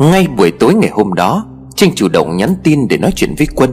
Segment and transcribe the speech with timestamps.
[0.00, 3.46] Ngay buổi tối ngày hôm đó, Trinh chủ động nhắn tin để nói chuyện với
[3.54, 3.72] Quân.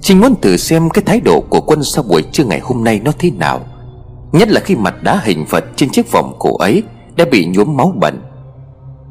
[0.00, 3.00] Trinh muốn thử xem cái thái độ của Quân sau buổi trưa ngày hôm nay
[3.04, 3.60] nó thế nào.
[4.32, 6.82] Nhất là khi mặt đá hình Phật trên chiếc vòng cổ ấy
[7.16, 8.22] Đã bị nhuốm máu bẩn.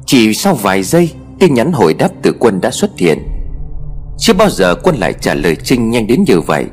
[0.06, 3.18] Chỉ sau vài giây, Tin nhắn hồi đáp từ Quân đã xuất hiện.
[4.18, 6.64] Chưa bao giờ Quân lại trả lời Trinh nhanh đến như vậy.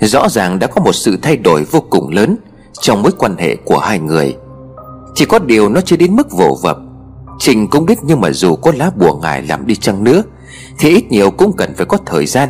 [0.00, 2.36] Rõ ràng đã có một sự thay đổi vô cùng lớn
[2.80, 4.36] Trong mối quan hệ của hai người.
[5.14, 6.78] Chỉ có điều nó chưa đến mức vồ vập.
[7.38, 10.22] Trình cũng biết nhưng mà dù có lá bùa ngài làm đi chăng nữa,
[10.78, 12.48] Thì ít nhiều cũng cần phải có thời gian.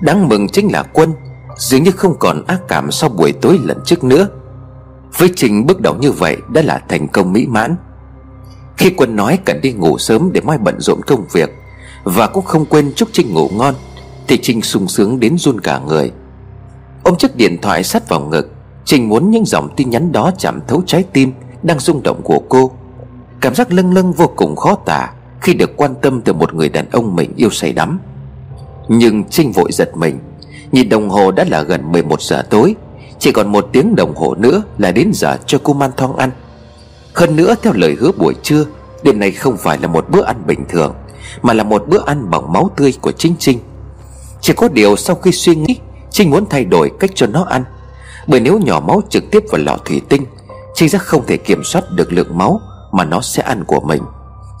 [0.00, 1.12] Đáng mừng chính là quân,
[1.56, 4.28] Dường như không còn ác cảm sau buổi tối lần trước nữa.
[5.18, 7.76] Với Trình bước đầu như vậy đã là thành công mỹ mãn.
[8.76, 11.50] Khi quân nói cần đi ngủ sớm để mai bận rộn công việc,
[12.04, 13.74] Và cũng không quên chúc Trinh ngủ ngon,
[14.28, 16.12] Thì Trinh sung sướng đến run cả người.
[17.02, 18.50] Ôm chiếc điện thoại sát vào ngực,
[18.84, 22.40] Trình muốn những dòng tin nhắn đó chạm thấu trái tim Đang rung động của
[22.48, 22.72] cô.
[23.40, 26.68] Cảm giác lâng lâng vô cùng khó tả Khi được quan tâm từ một người
[26.68, 28.00] đàn ông mình yêu say đắm.
[28.88, 30.18] Nhưng Trinh vội giật mình,
[30.72, 32.74] Nhìn đồng hồ đã là gần 11 giờ tối,
[33.18, 36.30] Chỉ còn một tiếng đồng hồ nữa là đến giờ cho cô man thong ăn.
[37.14, 38.64] Hơn nữa, theo lời hứa buổi trưa,
[39.02, 40.94] Đêm nay không phải là một bữa ăn bình thường,
[41.42, 43.58] Mà là một bữa ăn bằng máu tươi của Trinh Trinh.
[44.40, 45.78] Chỉ có điều sau khi suy nghĩ,
[46.10, 47.64] Trinh muốn thay đổi cách cho nó ăn,
[48.26, 50.24] Bởi nếu nhỏ máu trực tiếp vào lọ thủy tinh,
[50.74, 52.60] Trinh sẽ không thể kiểm soát được lượng máu.
[52.92, 54.02] Mà nó sẽ ăn của mình.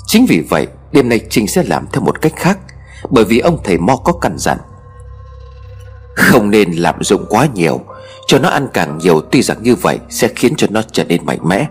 [0.06, 2.58] Chính vì vậy, đêm nay Trinh sẽ làm theo một cách khác,
[3.10, 4.58] Bởi vì ông thầy Mo có căn dặn.
[6.14, 7.80] Không nên lạm dụng quá nhiều,
[8.26, 11.26] Cho nó ăn càng nhiều tuy rằng như vậy Sẽ khiến cho nó trở nên
[11.26, 11.66] mạnh mẽ,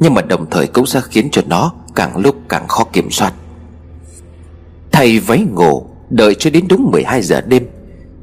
[0.00, 3.32] Nhưng mà đồng thời cũng sẽ khiến cho nó Càng lúc càng khó kiểm soát.
[4.92, 7.68] Thầy váy ngủ, Đợi cho đến đúng 12 giờ đêm,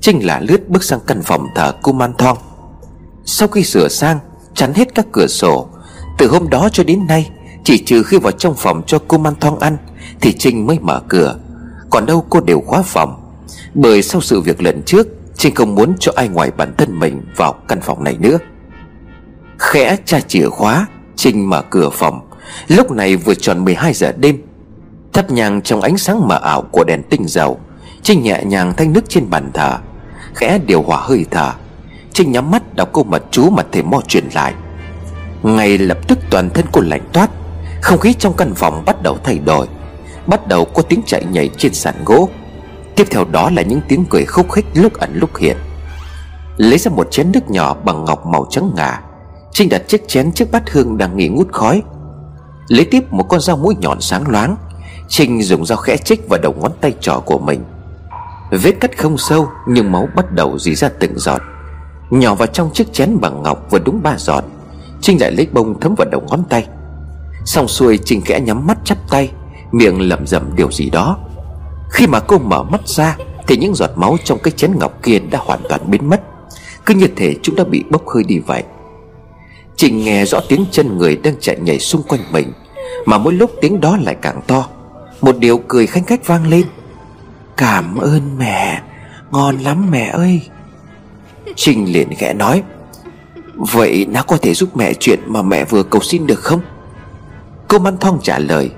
[0.02, 2.38] Trinh là lướt bước sang căn phòng thờ cô Man Thong
[3.26, 4.20] Sau khi sửa sang,
[4.54, 5.70] Chắn hết các cửa sổ,
[6.18, 7.30] Từ hôm đó cho đến nay
[7.66, 9.78] chỉ trừ khi vào trong phòng cho cô Man Thong ăn,
[10.22, 11.36] Thì Trinh mới mở cửa.
[11.90, 13.22] Còn đâu cô đều khóa phòng.
[13.74, 17.22] Bởi sau sự việc lần trước, Trinh không muốn cho ai ngoài bản thân mình
[17.36, 18.38] Vào căn phòng này nữa.
[19.58, 22.30] Khẽ tra chìa khóa, Trinh mở cửa phòng.
[22.68, 24.42] Lúc này vừa tròn 12 giờ đêm,
[25.14, 27.60] Thắp nhang trong ánh sáng mờ ảo của đèn tinh dầu.
[28.04, 29.78] Trinh nhẹ nhàng thanh nước trên bàn thờ,
[30.34, 31.52] Khẽ điều hòa hơi thở.
[32.14, 34.54] Trinh nhắm mắt đọc câu mật chú mà thầy mo truyền lại.
[35.44, 37.30] Ngay lập tức toàn thân cô lạnh toát.
[37.86, 39.68] Không khí trong căn phòng bắt đầu thay đổi,
[40.28, 42.30] Bắt đầu có tiếng chạy nhảy trên sàn gỗ.
[42.96, 45.58] Tiếp theo đó là những tiếng cười khúc khích lúc ẩn lúc hiện.
[46.58, 49.02] Lấy ra một chén nước nhỏ bằng ngọc màu trắng ngà.
[49.52, 51.84] Trinh đặt chiếc chén trước bát hương đang nghỉ ngút khói.
[52.68, 54.56] Lấy tiếp một con dao mũi nhọn sáng loáng.
[55.08, 57.64] Trinh dùng dao khẽ chích vào đầu ngón tay trỏ của mình.
[58.52, 61.42] Vết cắt không sâu, Nhưng máu bắt đầu dì ra từng giọt.
[62.10, 64.44] Nhỏ vào trong chiếc chén bằng ngọc vừa đúng ba giọt.
[65.02, 66.68] Trinh lại lấy bông thấm vào đầu ngón tay.
[67.46, 69.32] Xong xuôi Trinh kẽ nhắm mắt chắp tay,
[69.72, 71.18] Miệng lẩm rẩm điều gì đó.
[71.90, 73.18] Khi mà cô mở mắt ra,
[73.48, 76.22] Thì những giọt máu trong cái chén ngọc kia đã hoàn toàn biến mất.
[76.86, 78.64] Cứ như thể chúng đã bị bốc hơi đi vậy.
[79.76, 82.54] Trinh nghe rõ tiếng chân người đang chạy nhảy xung quanh mình,
[83.06, 84.68] Mà mỗi lúc tiếng đó lại càng to.
[85.22, 86.66] Một điều cười khanh khách vang lên.
[87.58, 88.82] Cảm ơn mẹ,
[89.32, 90.42] Ngon lắm mẹ ơi.
[91.56, 92.64] Trinh liền khẽ nói.
[93.56, 96.62] Vậy nó có thể giúp mẹ chuyện mà mẹ vừa cầu xin được không?
[97.68, 98.70] Cô Măn Thong trả lời,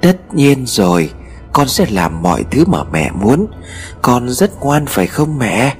[0.00, 1.10] Tất nhiên rồi,
[1.52, 3.46] Con sẽ làm mọi thứ mà mẹ muốn.
[4.02, 5.74] Con rất ngoan, phải không mẹ?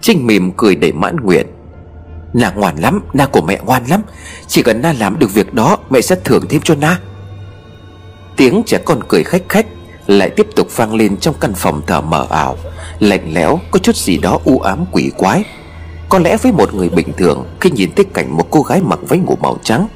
[0.00, 1.46] Trinh mỉm cười đầy mãn nguyện
[2.32, 4.02] Na ngoan lắm, Na của mẹ ngoan lắm.
[4.46, 6.98] Chỉ cần Na làm được việc đó, Mẹ sẽ thưởng thêm cho Na.
[8.36, 9.66] Tiếng trẻ con cười khách khách
[10.06, 12.56] lại tiếp tục vang lên trong căn phòng thờ mờ ảo.
[12.98, 15.44] Lạnh lẽo, có chút gì đó u ám quỷ quái.
[16.08, 18.98] Có lẽ với một người bình thường, khi nhìn thấy cảnh một cô gái mặc
[19.08, 19.88] váy ngủ màu trắng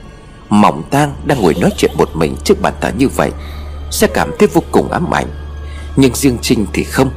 [0.48, 3.30] mỏng tang đang ngồi nói chuyện một mình trước bàn thờ như vậy,
[3.90, 5.26] sẽ cảm thấy vô cùng ám ảnh.
[5.96, 7.10] Nhưng riêng trinh thì không.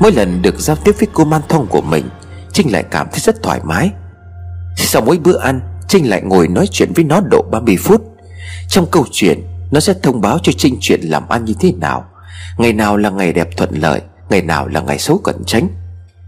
[0.00, 2.08] Mỗi lần được giao tiếp với cô man thông của mình,
[2.52, 3.90] trinh lại cảm thấy rất thoải mái.
[4.76, 8.02] Sau mỗi bữa ăn, trinh lại ngồi nói chuyện với nó độ 30 phút.
[8.68, 12.04] Trong câu chuyện, nó sẽ thông báo cho trinh chuyện làm ăn như thế nào.
[12.58, 14.00] Ngày nào là ngày đẹp thuận lợi,
[14.30, 15.68] Ngày nào là ngày xấu cẩn tránh.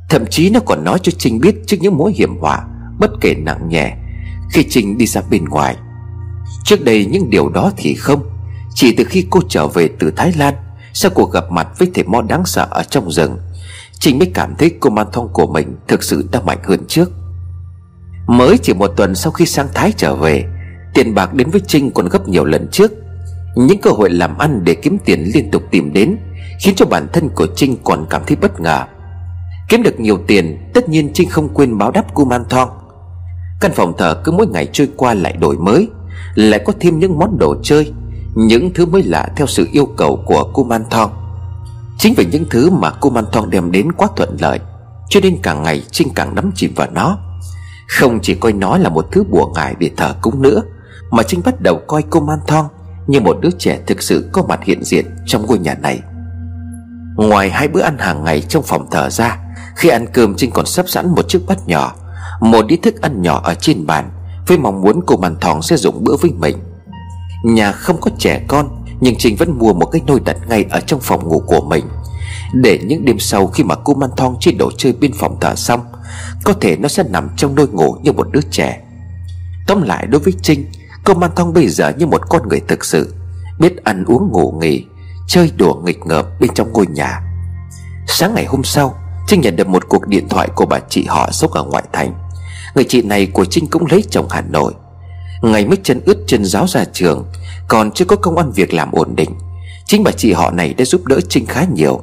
[0.08, 2.64] Thậm chí nó còn nói cho Trinh biết Trước những mối hiểm họa,
[2.98, 3.96] Bất kể nặng nhẹ.
[4.52, 5.76] Khi Trinh đi ra bên ngoài
[6.64, 8.22] Trước đây những điều đó thì không.
[8.74, 10.54] Chỉ từ khi cô trở về từ Thái Lan,
[10.92, 13.38] Sau cuộc gặp mặt với thầy mo đáng sợ ở trong rừng
[13.98, 17.10] Trinh mới cảm thấy cô man thong của mình Thực sự đã mạnh hơn trước.
[18.26, 20.44] Mới chỉ một tuần sau khi sang Thái trở về,
[20.94, 22.92] Tiền bạc đến với Trinh còn gấp nhiều lần trước.
[23.56, 26.16] Những cơ hội làm ăn để kiếm tiền liên tục tìm đến,
[26.60, 28.84] Khiến cho bản thân của Trinh còn cảm thấy bất ngờ.
[29.68, 32.68] Kiếm được nhiều tiền, Tất nhiên Trinh không quên báo đáp Kuman Thong
[33.60, 35.88] Căn phòng thờ cứ mỗi ngày trôi qua lại đổi mới.
[36.40, 37.92] Lại có thêm những món đồ chơi,
[38.34, 41.10] Những thứ mới lạ theo sự yêu cầu của cô Man Thong
[41.98, 44.60] Chính vì những thứ mà cô Man Thong đem đến quá thuận lợi,
[45.08, 47.18] Cho nên càng ngày Trinh càng đắm chìm vào nó.
[47.88, 50.62] Không chỉ coi nó là một thứ bùa ngải để thờ cúng nữa,
[51.10, 52.66] Mà Trinh bắt đầu coi cô Man Thong
[53.06, 56.00] Như một đứa trẻ thực sự có mặt hiện diện trong ngôi nhà này.
[57.16, 59.38] Ngoài hai bữa ăn hàng ngày trong phòng thờ ra,
[59.76, 61.94] Khi ăn cơm Trinh còn sắp sẵn một chiếc bát nhỏ,
[62.40, 64.10] Một đĩa thức ăn nhỏ ở trên bàn
[64.46, 66.56] với mong muốn cô Man Thong sẽ dùng bữa với mình.
[67.44, 70.80] Nhà không có trẻ con, Nhưng Trinh vẫn mua một cái nôi đặt ngay ở
[70.80, 71.84] trong phòng ngủ của mình.
[72.52, 75.54] Để những đêm sau khi mà cô Man Thong chơi đồ chơi bên phòng thờ
[75.54, 75.80] xong,
[76.44, 78.80] Có thể nó sẽ nằm trong nôi ngủ như một đứa trẻ.
[79.66, 80.66] Tóm lại đối với Trinh
[81.04, 83.14] Cô Man Thong bây giờ như một con người thực sự,
[83.58, 84.84] Biết ăn uống ngủ nghỉ,
[85.28, 87.20] Chơi đùa nghịch ngợm bên trong ngôi nhà.
[88.06, 88.94] Sáng ngày hôm sau
[89.26, 92.14] Trinh nhận được một cuộc điện thoại của bà chị họ sống ở ngoại thành.
[92.74, 94.72] Người chị này của Trinh cũng lấy chồng Hà Nội.
[95.42, 97.26] Ngày mới chân ướt chân giáo ra trường,
[97.68, 99.30] Còn chưa có công ăn việc làm ổn định.
[99.86, 102.00] Chính bà chị họ này đã giúp đỡ Trinh khá nhiều.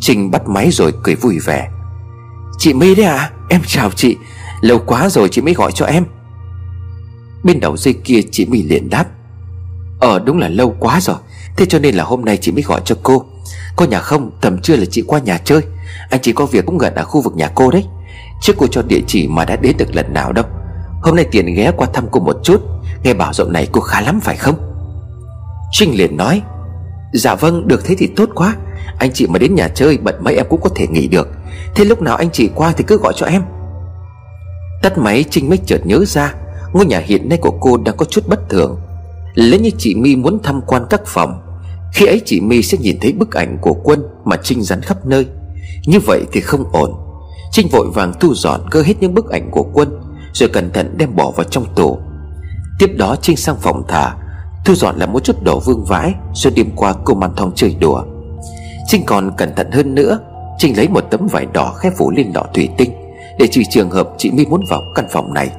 [0.00, 1.68] Trinh bắt máy rồi cười vui vẻ.
[2.58, 4.16] Chị My đấy à Em chào chị.
[4.60, 6.04] Lâu quá rồi chị mới gọi cho em.
[7.44, 9.04] Bên đầu dây kia chị My liền đáp.
[10.00, 11.16] Ờ đúng là lâu quá rồi.
[11.56, 13.24] Thế cho nên là hôm nay chị mới gọi cho cô.
[13.76, 14.30] Có nhà không?
[14.40, 15.60] Tầm trưa là chị qua nhà chơi.
[16.10, 17.84] Anh chị có việc cũng gần ở khu vực nhà cô đấy.
[18.42, 20.44] Chứ cô cho địa chỉ mà đã đến được lần nào đâu.
[21.02, 22.60] Hôm nay tiện ghé qua thăm cô một chút,
[23.02, 24.54] Nghe bảo dạo này cô khá lắm phải không?
[25.72, 26.42] Trinh liền nói
[27.12, 28.56] Dạ vâng được thế thì tốt quá.
[28.98, 31.28] Anh chị mà đến nhà chơi, bận mấy em cũng có thể nghỉ được.
[31.74, 33.42] Thế lúc nào anh chị qua thì cứ gọi cho em.
[34.82, 36.34] Tắt máy, Trinh mới chợt nhớ ra,
[36.72, 38.80] Ngôi nhà hiện nay của cô đang có chút bất thường.
[39.34, 41.42] Lấy như chị My muốn tham quan các phòng,
[41.94, 45.06] Khi ấy chị My sẽ nhìn thấy bức ảnh của quân Mà Trinh dán khắp
[45.06, 45.26] nơi.
[45.86, 47.05] Như vậy thì không ổn.
[47.52, 50.00] Trinh vội vàng thu dọn cơ hết những bức ảnh của quân,
[50.32, 51.98] Rồi cẩn thận đem bỏ vào trong tủ.
[52.78, 54.14] Tiếp đó Trinh sang phòng thả,
[54.64, 57.76] Thu dọn lại một chút đồ vương vãi, Rồi đêm qua cô man thong chơi
[57.80, 58.02] đùa.
[58.86, 60.18] Trinh còn cẩn thận hơn nữa,
[60.58, 62.90] Trinh lấy một tấm vải đỏ khép phủ lên lọ thủy tinh
[63.38, 65.50] Để trừ trường hợp chị My muốn vào căn phòng này.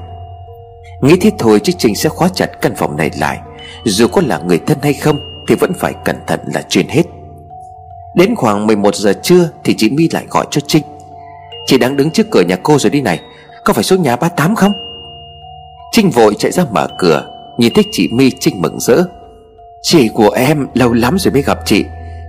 [1.02, 3.40] Nghĩ thế thôi chứ Trinh sẽ khóa chặt căn phòng này lại,
[3.84, 7.04] Dù có là người thân hay không Thì vẫn phải cẩn thận là chuyên hết.
[8.16, 10.84] Đến khoảng 11 giờ trưa Thì chị My lại gọi cho Trinh.
[11.68, 13.20] Chị đang đứng trước cửa nhà cô rồi đi này.
[13.66, 14.74] Có phải số nhà 38 không?
[15.92, 17.26] Trinh vội chạy ra mở cửa,
[17.58, 19.04] Nhìn thấy chị My Trinh mừng rỡ.
[19.82, 21.86] Chị của em lâu lắm rồi mới gặp chị.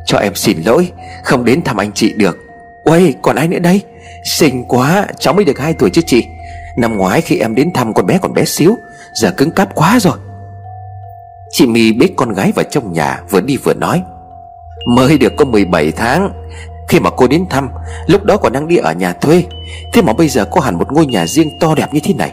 [0.06, 0.90] Cho em xin lỗi,
[1.24, 2.38] Không đến thăm anh chị được.
[2.84, 3.80] Uầy, còn ai nữa đây?
[4.24, 6.26] Xinh quá, cháu mới được 2 tuổi chứ chị.
[6.76, 8.76] Năm ngoái khi em đến thăm con bé còn bé xíu,
[9.14, 10.16] Giờ cứng cáp quá rồi.
[11.50, 14.02] Chị My bế con gái vào trong nhà Vừa đi vừa nói.
[14.86, 16.32] Mới được có 17 tháng
[16.88, 17.68] khi mà cô đến thăm,
[18.06, 19.44] Lúc đó còn đang đi ở nhà thuê.
[19.92, 22.32] Thế mà bây giờ có hẳn một ngôi nhà riêng to đẹp như thế này.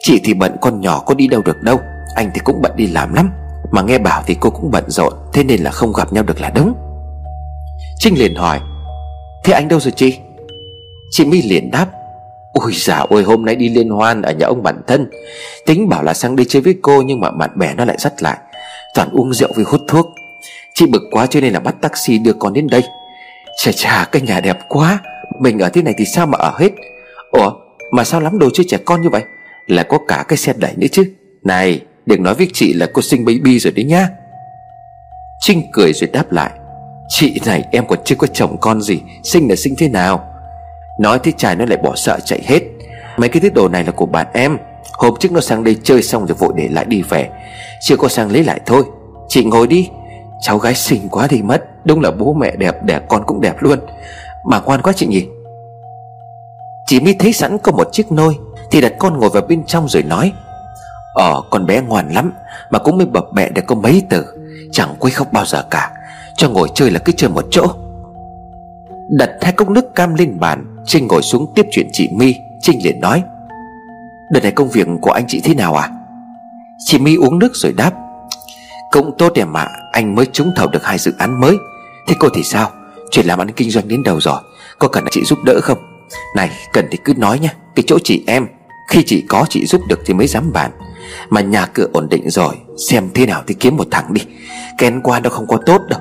[0.00, 1.80] Chị thì bận con nhỏ có đi đâu được đâu,
[2.14, 3.30] Anh thì cũng bận đi làm lắm.
[3.70, 6.40] Mà nghe bảo thì cô cũng bận rộn, Thế nên là không gặp nhau được
[6.40, 6.74] là đúng.
[7.98, 8.60] Trinh liền hỏi,
[9.44, 10.18] Thế anh đâu rồi chị?
[11.10, 11.86] Chị My liền đáp,
[12.52, 15.10] Ôi dào ôi hôm nay đi liên hoan ở nhà ông bạn thân.
[15.66, 18.22] Tính bảo là sang đi chơi với cô Nhưng mà bạn bè nó lại dắt
[18.22, 18.36] lại.
[18.94, 20.06] Toàn uống rượu với hút thuốc.
[20.74, 22.82] Chị bực quá cho nên là bắt taxi đưa con đến đây.
[23.56, 24.98] Chà chà, cái nhà đẹp quá.
[25.40, 26.70] Mình ở thế này thì sao mà ở hết?
[27.30, 27.52] Ủa,
[27.92, 29.22] mà sao lắm đồ chơi trẻ con như vậy?
[29.66, 31.04] Là có cả cái xe đẩy nữa chứ.
[31.44, 34.08] Này, đừng nói với chị là cô sinh baby rồi đấy nhá.
[35.40, 36.50] Trinh cười rồi đáp lại.
[37.08, 39.00] Chị này, em còn chưa có chồng con gì.
[39.22, 40.28] Sinh là sinh thế nào?
[40.98, 42.62] Nói thế trai nó lại bỏ sợ chạy hết.
[43.16, 44.58] Mấy cái thứ đồ này là của bạn em.
[44.92, 47.28] Hôm trước nó sang đây chơi xong rồi vội để lại đi về.
[47.80, 48.82] Chưa có sang lấy lại thôi.
[49.28, 49.88] Chị ngồi đi.
[50.40, 53.56] Cháu gái xinh quá đi mất, Đúng là bố mẹ đẹp, đẻ con cũng đẹp
[53.60, 53.78] luôn.
[54.44, 55.26] Mà ngoan quá chị nhỉ.
[56.86, 58.36] Chị mới thấy sẵn có một chiếc nôi,
[58.70, 60.32] Thì đặt con ngồi vào bên trong rồi nói.
[61.14, 62.32] Ờ con bé ngoan lắm,
[62.70, 64.24] Mà cũng mới bập bẹ được có mấy từ.
[64.72, 65.90] Chẳng quấy khóc bao giờ cả,
[66.36, 67.66] Cho ngồi chơi là cứ chơi một chỗ.
[69.08, 72.84] Đặt hai cốc nước cam lên bàn, Trinh ngồi xuống tiếp chuyện chị My Trinh
[72.84, 73.22] liền nói.
[74.30, 75.90] Đợt này công việc của anh chị thế nào à?
[76.78, 77.92] Chị My uống nước rồi đáp.
[78.94, 81.56] Cũng tốt em ạ Anh mới trúng thầu được hai dự án mới.
[82.06, 82.70] Thế cô thì sao?
[83.10, 84.40] Chuyện làm ăn kinh doanh đến đầu rồi?
[84.78, 85.78] Có cần chị giúp đỡ không?
[86.36, 88.46] Này, cần thì cứ nói nhá Cái chỗ chị em.
[88.88, 90.70] Khi chị có, chị giúp được thì mới dám bàn.
[91.30, 92.54] Mà nhà cửa ổn định rồi,
[92.90, 94.22] Xem thế nào thì kiếm một thằng đi.
[94.78, 96.00] Kén qua đâu không có tốt đâu.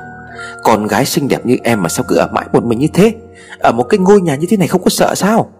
[0.64, 3.14] Con gái xinh đẹp như em mà sao cứ ở mãi một mình như thế?
[3.60, 5.52] Ở một cái ngôi nhà như thế này không có sợ sao?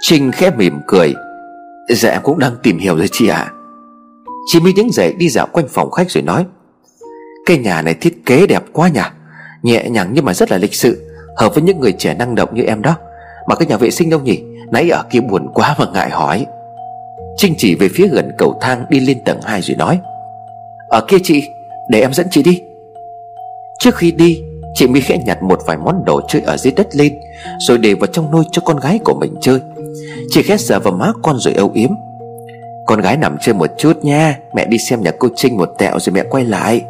[0.00, 1.14] Trinh khẽ mỉm cười.
[1.88, 3.36] Dạ em cũng đang tìm hiểu rồi chị ạ.
[3.36, 3.59] à.
[4.46, 6.44] Chị mới đứng dậy đi dạo quanh phòng khách rồi nói,
[7.46, 9.00] Cái nhà này thiết kế đẹp quá nhỉ,
[9.62, 11.06] Nhẹ nhàng nhưng mà rất là lịch sự,
[11.36, 12.96] Hợp với những người trẻ năng động như em đó.
[13.48, 14.42] Mà cái nhà vệ sinh đâu nhỉ?
[14.70, 16.46] Nãy ở kia buồn quá mà ngại hỏi.
[17.36, 19.98] Trinh chỉ về phía gần cầu thang đi lên tầng 2 rồi nói,
[20.88, 21.42] Ở kia chị,
[21.88, 22.62] Để em dẫn chị đi.
[23.78, 24.42] Trước khi đi,
[24.74, 27.12] Chị My khẽ nhặt một vài món đồ chơi ở dưới đất lên,
[27.58, 29.60] Rồi để vào trong nôi cho con gái của mình chơi.
[30.30, 31.90] Chị khẽ sờ vào má con rồi âu yếm.
[32.86, 35.98] Con gái nằm chơi một chút nha Mẹ đi xem nhà cô Trinh một tẹo
[35.98, 36.82] rồi mẹ quay lại.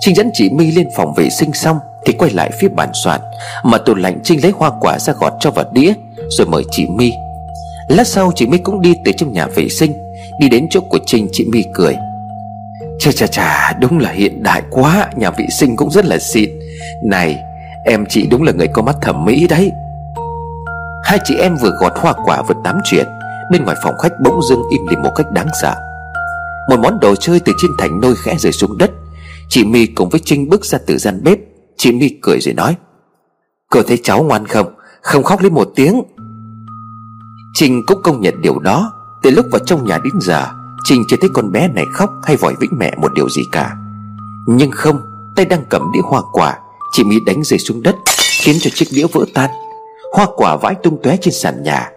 [0.00, 3.20] Trinh dẫn chị My lên phòng vệ sinh xong Thì quay lại phía bàn soạn.
[3.64, 5.92] Mà tủ lạnh Trinh lấy hoa quả ra gọt cho vào đĩa,
[6.28, 7.12] Rồi mời chị My.
[7.88, 9.92] Lát sau chị My cũng đi từ trong nhà vệ sinh,
[10.40, 11.96] Đi đến chỗ của Trinh, chị My cười.
[13.00, 16.50] Chà chà chà, đúng là hiện đại quá, Nhà vệ sinh cũng rất là xịn.
[17.04, 17.36] Này,
[17.84, 19.72] em chị đúng là người có mắt thẩm mỹ đấy.
[21.04, 23.06] Hai chị em vừa gọt hoa quả vừa tám chuyện.
[23.50, 25.74] Bên ngoài phòng khách bỗng dưng im lìm một cách đáng sợ.
[26.70, 28.90] Một món đồ chơi từ trên thành nôi khẽ rơi xuống đất.
[29.48, 31.38] Chị My cùng với Trinh bước ra từ gian bếp.
[31.76, 32.76] Chị My cười rồi nói,
[33.70, 34.74] Cô thấy cháu ngoan không?
[35.02, 36.02] Không khóc lên một tiếng.
[37.54, 38.92] Trinh cũng công nhận điều đó.
[39.22, 40.46] Từ lúc vào trong nhà đến giờ,
[40.84, 43.76] Trinh chưa thấy con bé này khóc hay vòi vĩnh mẹ một điều gì cả.
[44.46, 45.00] Nhưng không,
[45.36, 46.58] Tay đang cầm đĩa hoa quả,
[46.92, 47.96] Chị My đánh rơi xuống đất,
[48.42, 49.50] Khiến cho chiếc đĩa vỡ tan.
[50.12, 51.90] Hoa quả vãi tung tóe trên sàn nhà.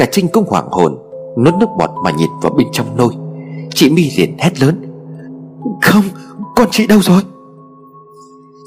[0.00, 0.98] Cả Trinh cũng hoảng hồn,
[1.38, 3.12] Nuốt nước bọt mà nhìn vào bên trong nôi.
[3.74, 4.82] Chị My liền hét lớn.
[5.82, 6.04] Không,
[6.56, 7.22] con chị đâu rồi?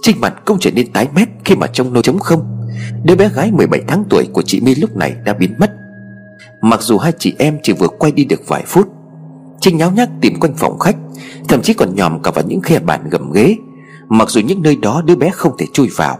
[0.02, 2.68] Trinh mặt cũng trở nên tái mét Khi mà trong nôi trống không.
[3.04, 5.72] Đứa bé gái 17 tháng tuổi của chị My lúc này đã biến mất.
[6.62, 8.88] Mặc dù hai chị em chỉ vừa quay đi được vài phút,
[9.60, 10.96] Trinh nháo nhác tìm quanh phòng khách,
[11.48, 13.56] Thậm chí còn nhòm cả vào những khe bàn gầm ghế.
[14.10, 16.18] Mặc dù những nơi đó đứa bé không thể chui vào,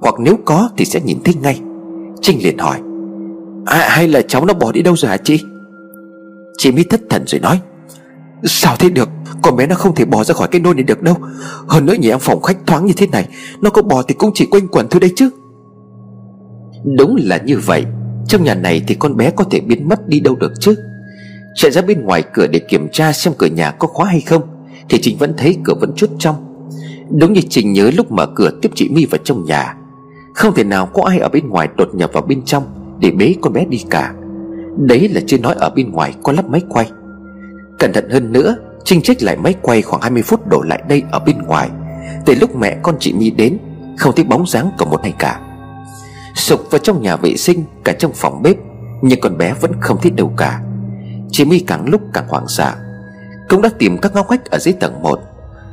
[0.00, 1.60] Hoặc nếu có thì sẽ nhìn thấy ngay.
[2.22, 2.80] Trinh liền hỏi
[3.66, 5.44] à, Hay là cháu nó bỏ đi đâu rồi hả chị?
[6.58, 7.60] Chị mới thất thần rồi nói.
[8.44, 9.08] Sao thế được?
[9.42, 11.16] Con bé nó không thể bỏ ra khỏi cái nôi này được đâu.
[11.68, 13.28] Hơn nữa nhà em phòng khách thoáng như thế này
[13.60, 15.30] Nó có bỏ thì cũng chỉ quanh quẩn thôi đấy chứ.
[16.98, 17.84] Đúng là như vậy.
[18.28, 20.74] Trong nhà này thì con bé có thể biến mất đi đâu được chứ?
[21.54, 24.42] Chạy ra bên ngoài cửa để kiểm tra xem cửa nhà có khóa hay không
[24.88, 26.36] Thì Trình vẫn thấy cửa vẫn chốt trong.
[27.10, 29.74] Đúng như Trình nhớ lúc mở cửa tiếp chị My vào trong nhà
[30.34, 32.77] Không thể nào có ai ở bên ngoài đột nhập vào bên trong.
[33.00, 34.12] Để bế con bé đi cả.
[34.76, 36.90] Đấy là chưa nói ở bên ngoài có lắp máy quay.
[37.78, 41.02] Cẩn thận hơn nữa, Trinh trích lại máy quay khoảng 20 phút đổ lại đây
[41.10, 41.70] ở bên ngoài.
[42.26, 43.58] Từ lúc mẹ con chị My đến,
[43.98, 45.40] Không thấy bóng dáng của một ai cả.
[46.34, 48.56] Sục vào trong nhà vệ sinh, Cả trong phòng bếp,
[49.02, 50.60] Nhưng con bé vẫn không thấy đâu cả.
[51.30, 52.72] Chị My càng lúc càng hoảng sợ.
[53.48, 55.20] Cũng đã tìm các ngóc ngách ở dưới tầng 1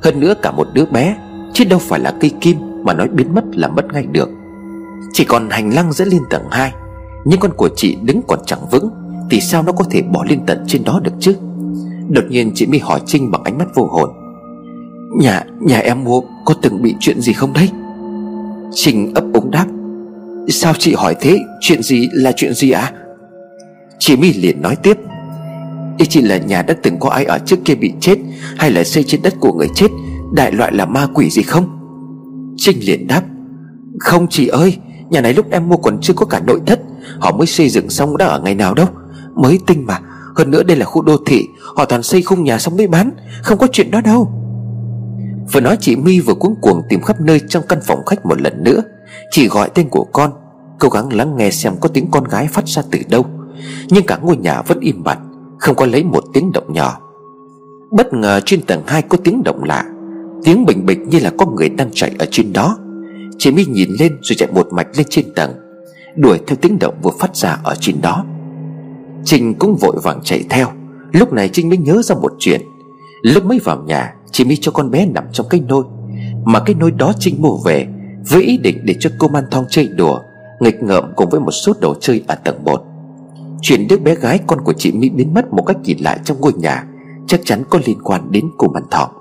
[0.03, 1.17] Hơn nữa cả một đứa bé,
[1.53, 4.29] Chứ đâu phải là cây kim Mà nói biến mất là mất ngay được.
[5.13, 6.73] Chỉ còn hành lang dẫn lên tầng 2
[7.25, 8.89] nhưng con của chị đứng còn chẳng vững,
[9.29, 11.35] Thì sao nó có thể bỏ lên tận trên đó được chứ?
[12.09, 14.09] Đột nhiên chị My hỏi Trinh bằng ánh mắt vô hồn.
[15.19, 17.69] Nhà nhà em mua, có từng bị chuyện gì không đấy?
[18.73, 19.65] Trinh ấp úng đáp.
[20.49, 21.39] Sao chị hỏi thế?
[21.61, 22.81] Chuyện gì là chuyện gì ạ?
[22.81, 22.93] À?
[23.99, 24.97] Chị My liền nói tiếp.
[25.97, 28.15] Ý chỉ là nhà đã từng có ai ở trước kia bị chết,
[28.57, 29.87] Hay là xây trên đất của người chết,
[30.33, 31.65] Đại loại là ma quỷ gì không?
[32.57, 33.21] Trinh liền đáp.
[33.99, 34.77] Không chị ơi
[35.15, 36.79] Nhà này lúc em mua còn chưa có cả nội thất.
[37.19, 38.87] Họ mới xây dựng xong đã ở ngày nào đâu.
[39.35, 39.99] Mới tinh mà.
[40.35, 41.47] Hơn nữa đây là khu đô thị.
[41.75, 43.11] Họ toàn xây khung nhà xong mới bán.
[43.43, 44.31] Không có chuyện đó đâu.
[45.53, 48.41] Vừa nói chị My vừa cuống cuồng tìm khắp nơi trong căn phòng khách một
[48.41, 48.81] lần nữa.
[49.31, 50.31] Chị gọi tên của con,
[50.79, 53.25] Cố gắng lắng nghe xem có tiếng con gái phát ra từ đâu.
[53.89, 55.19] Nhưng cả ngôi nhà vẫn im bặt,
[55.59, 56.99] không có lấy một tiếng động nhỏ.
[57.91, 59.85] Bất ngờ trên tầng 2 có tiếng động lạ.
[60.43, 62.77] Tiếng bình bịch như là có người đang chạy ở trên đó.
[63.37, 65.51] Chị My nhìn lên rồi chạy một mạch lên trên tầng,
[66.15, 68.25] Đuổi theo tiếng động vừa phát ra ở trên đó.
[69.23, 70.67] Trinh cũng vội vàng chạy theo.
[71.11, 72.61] Lúc này Trinh mới nhớ ra một chuyện.
[73.21, 75.83] Lúc mới vào nhà Chị My cho con bé nằm trong cái nôi.
[76.45, 77.87] Mà cái nôi đó Trinh mua về,
[78.29, 80.19] Với ý định để cho cô Man Thong chơi đùa,
[80.59, 82.83] Nghịch ngợm cùng với một số đồ chơi ở tầng 1
[83.61, 86.41] Chuyện đứa bé gái con của chị Mỹ biến mất một cách kỳ lạ trong
[86.41, 86.87] ngôi nhà,
[87.27, 89.11] Chắc chắn có liên quan đến cô Man Thọ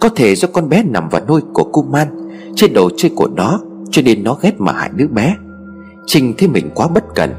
[0.00, 3.28] Có thể do con bé nằm vào nôi của cô Man trên đồ chơi của
[3.28, 5.36] nó, Cho nên nó ghét mà hại đứa bé.
[6.06, 7.34] Trinh thấy mình quá bất cẩn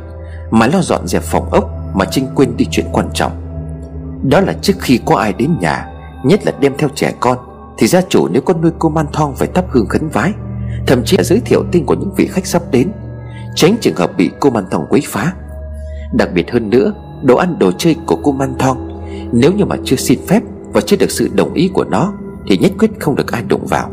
[0.51, 3.31] Mà lo dọn dẹp phòng ốc Mà Trinh quên đi chuyện quan trọng.
[4.23, 5.87] Đó là trước khi có ai đến nhà,
[6.23, 7.37] Nhất là đem theo trẻ con,
[7.77, 10.31] Thì gia chủ nếu con nuôi cô Man Thong phải thắp hương khấn vái,
[10.87, 12.91] Thậm chí là giới thiệu tên của những vị khách sắp đến,
[13.55, 15.33] Tránh trường hợp bị cô Man Thong quấy phá.
[16.13, 16.93] Đặc biệt hơn nữa,
[17.23, 20.43] Đồ ăn đồ chơi của cô Man Thong, Nếu như mà chưa xin phép
[20.73, 22.13] Và chưa được sự đồng ý của nó,
[22.47, 23.91] Thì nhất quyết không được ai đụng vào.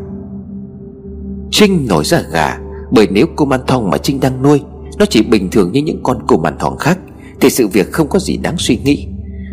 [1.51, 2.59] Trinh nổi ra gà,
[2.91, 4.61] Bởi nếu cô Man Thong mà Trinh đang nuôi,
[4.99, 6.99] Nó chỉ bình thường như những con cô Man Thong khác,
[7.41, 9.07] Thì sự việc không có gì đáng suy nghĩ.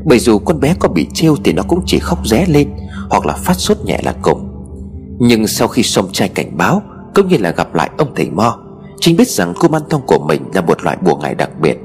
[0.05, 2.69] Bởi dù con bé có bị trêu Thì nó cũng chỉ khóc ré lên,
[3.09, 4.49] Hoặc là phát sốt nhẹ là cùng.
[5.19, 6.81] Nhưng sau khi xong trai cảnh báo,
[7.15, 8.57] Cũng như là gặp lại ông thầy Mo,
[8.99, 11.77] Trinh biết rằng cô Man Thong của mình là một loại bùa ngải đặc biệt.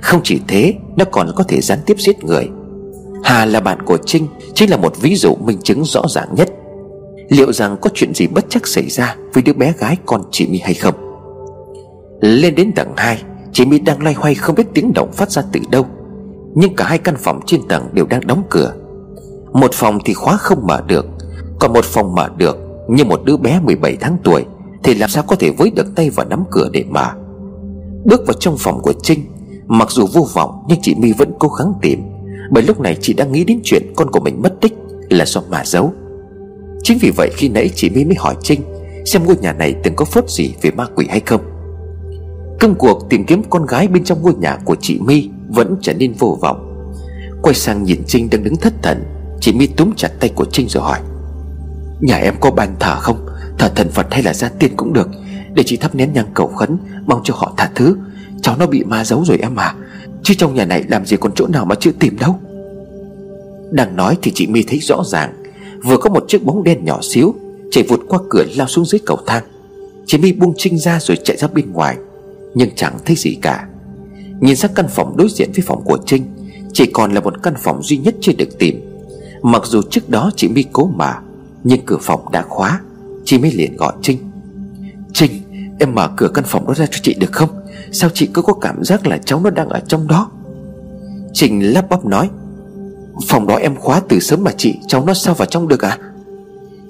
[0.00, 2.48] Không chỉ thế, Nó còn có thể gián tiếp giết người.
[3.24, 6.50] Hà là bạn của Trinh Chính là một ví dụ minh chứng rõ ràng nhất.
[7.28, 10.46] Liệu rằng có chuyện gì bất chắc xảy ra Với đứa bé gái con chị
[10.46, 10.94] My hay không?
[12.20, 15.42] Lên đến tầng 2 Chị My đang loay hoay không biết tiếng động phát ra
[15.52, 15.86] từ đâu.
[16.54, 18.74] Nhưng cả hai căn phòng trên tầng đều đang đóng cửa.
[19.52, 21.06] Một phòng thì khóa không mở được,
[21.60, 24.44] Còn một phòng mở được Như một đứa bé 17 tháng tuổi
[24.82, 27.10] Thì làm sao có thể với được tay vào nắm cửa để mở?
[28.04, 29.20] Bước vào trong phòng của Trinh,
[29.66, 32.02] Mặc dù vô vọng nhưng chị My vẫn cố gắng tìm,
[32.50, 34.74] Bởi lúc này chị đang nghĩ đến chuyện con của mình mất tích
[35.10, 35.92] Là do mà giấu.
[36.84, 38.60] Chính vì vậy khi nãy chị My mới hỏi Trinh
[39.04, 41.40] Xem ngôi nhà này từng có phốt gì về ma quỷ hay không.
[42.60, 45.94] Công cuộc tìm kiếm con gái bên trong ngôi nhà của chị My Vẫn trở
[45.94, 46.90] nên vô vọng.
[47.42, 49.04] Quay sang nhìn Trinh đang đứng thất thần,
[49.40, 51.00] Chị My túm chặt tay của Trinh rồi hỏi,
[52.00, 53.26] Nhà em có bàn thờ không?
[53.58, 55.08] Thờ thần Phật hay là gia tiên cũng được,
[55.54, 57.96] Để chị thắp nén nhang cầu khấn, Mong cho họ tha thứ.
[58.42, 59.74] Cháu nó bị ma giấu rồi em à
[60.22, 62.38] Chứ trong nhà này làm gì còn chỗ nào mà chưa tìm đâu.
[63.70, 65.43] Đang nói thì chị My thấy rõ ràng
[65.84, 67.34] Vừa có một chiếc bóng đen nhỏ xíu,
[67.70, 69.44] Chạy vụt qua cửa lao xuống dưới cầu thang.
[70.06, 71.96] Chị My buông Trinh ra rồi chạy ra bên ngoài,
[72.54, 73.68] Nhưng chẳng thấy gì cả.
[74.40, 76.24] Nhìn sang căn phòng đối diện với phòng của Trinh,
[76.72, 78.80] Chỉ còn là một căn phòng duy nhất chưa được tìm.
[79.42, 81.18] Mặc dù trước đó chị My cố mà,
[81.64, 82.80] Nhưng cửa phòng đã khóa,
[83.24, 84.18] Chị mới liền gọi Trinh.
[85.12, 85.30] Trinh,
[85.78, 87.50] em mở cửa căn phòng đó ra cho chị được không?
[87.92, 90.30] Sao chị cứ có cảm giác là cháu nó đang ở trong đó?
[91.32, 92.28] Trinh lắp bắp nói.
[93.28, 95.98] Phòng đó em khóa từ sớm mà chị, Cháu nó sao vào trong được à?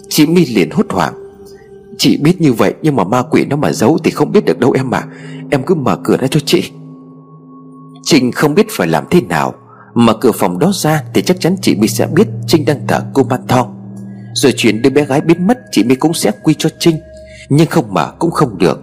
[0.08, 1.14] Chị My liền hốt hoảng.
[1.98, 4.58] Chị biết như vậy nhưng mà ma quỷ nó mà giấu Thì không biết được
[4.58, 5.02] đâu em mà
[5.50, 6.70] Em cứ mở cửa ra cho chị.
[8.02, 9.54] Trinh không biết phải làm thế nào.
[9.94, 13.00] Mở cửa phòng đó ra Thì chắc chắn chị My sẽ biết Trinh đang thở
[13.14, 13.74] cô man thong.
[14.34, 16.96] Rồi chuyện đứa bé gái biến mất, Chị My cũng sẽ quy cho Trinh.
[17.48, 18.80] Nhưng không mở cũng không được.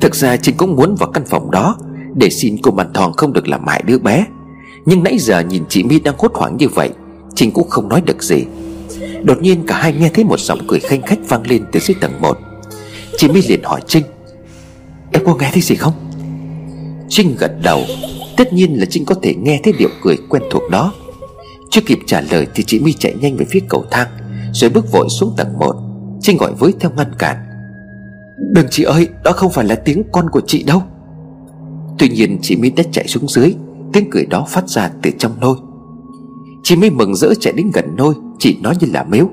[0.00, 1.76] Thực ra Trinh cũng muốn vào căn phòng đó
[2.14, 4.26] Để xin cô man thong không được làm hại đứa bé.
[4.86, 6.90] Nhưng nãy giờ nhìn chị My đang hốt hoảng như vậy
[7.34, 8.44] Trinh cũng không nói được gì.
[9.22, 11.94] Đột nhiên cả hai nghe thấy một giọng cười khanh khách vang lên từ dưới
[12.00, 12.38] tầng 1
[13.16, 14.04] Chị My liền hỏi Trinh,
[15.12, 15.92] Em có nghe thấy gì không?
[17.08, 17.82] Trinh gật đầu,
[18.36, 20.92] Tất nhiên là Trinh có thể nghe thấy điệu cười quen thuộc đó.
[21.70, 24.08] Chưa kịp trả lời thì chị My chạy nhanh về phía cầu thang,
[24.52, 25.74] Rồi bước vội xuống tầng 1
[26.20, 27.36] Trinh gọi với theo ngăn cản,
[28.52, 30.82] Đừng chị ơi, Đó không phải là tiếng con của chị đâu.
[31.98, 33.54] Tuy nhiên chị My đã chạy xuống dưới
[33.92, 35.56] Tiếng cười đó phát ra từ trong nôi.
[36.62, 39.30] Chị mới mừng rỡ chạy đến gần nôi, Chị nói như là mếu.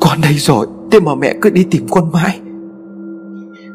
[0.00, 2.40] Con đây rồi Thế mà mẹ cứ đi tìm con mãi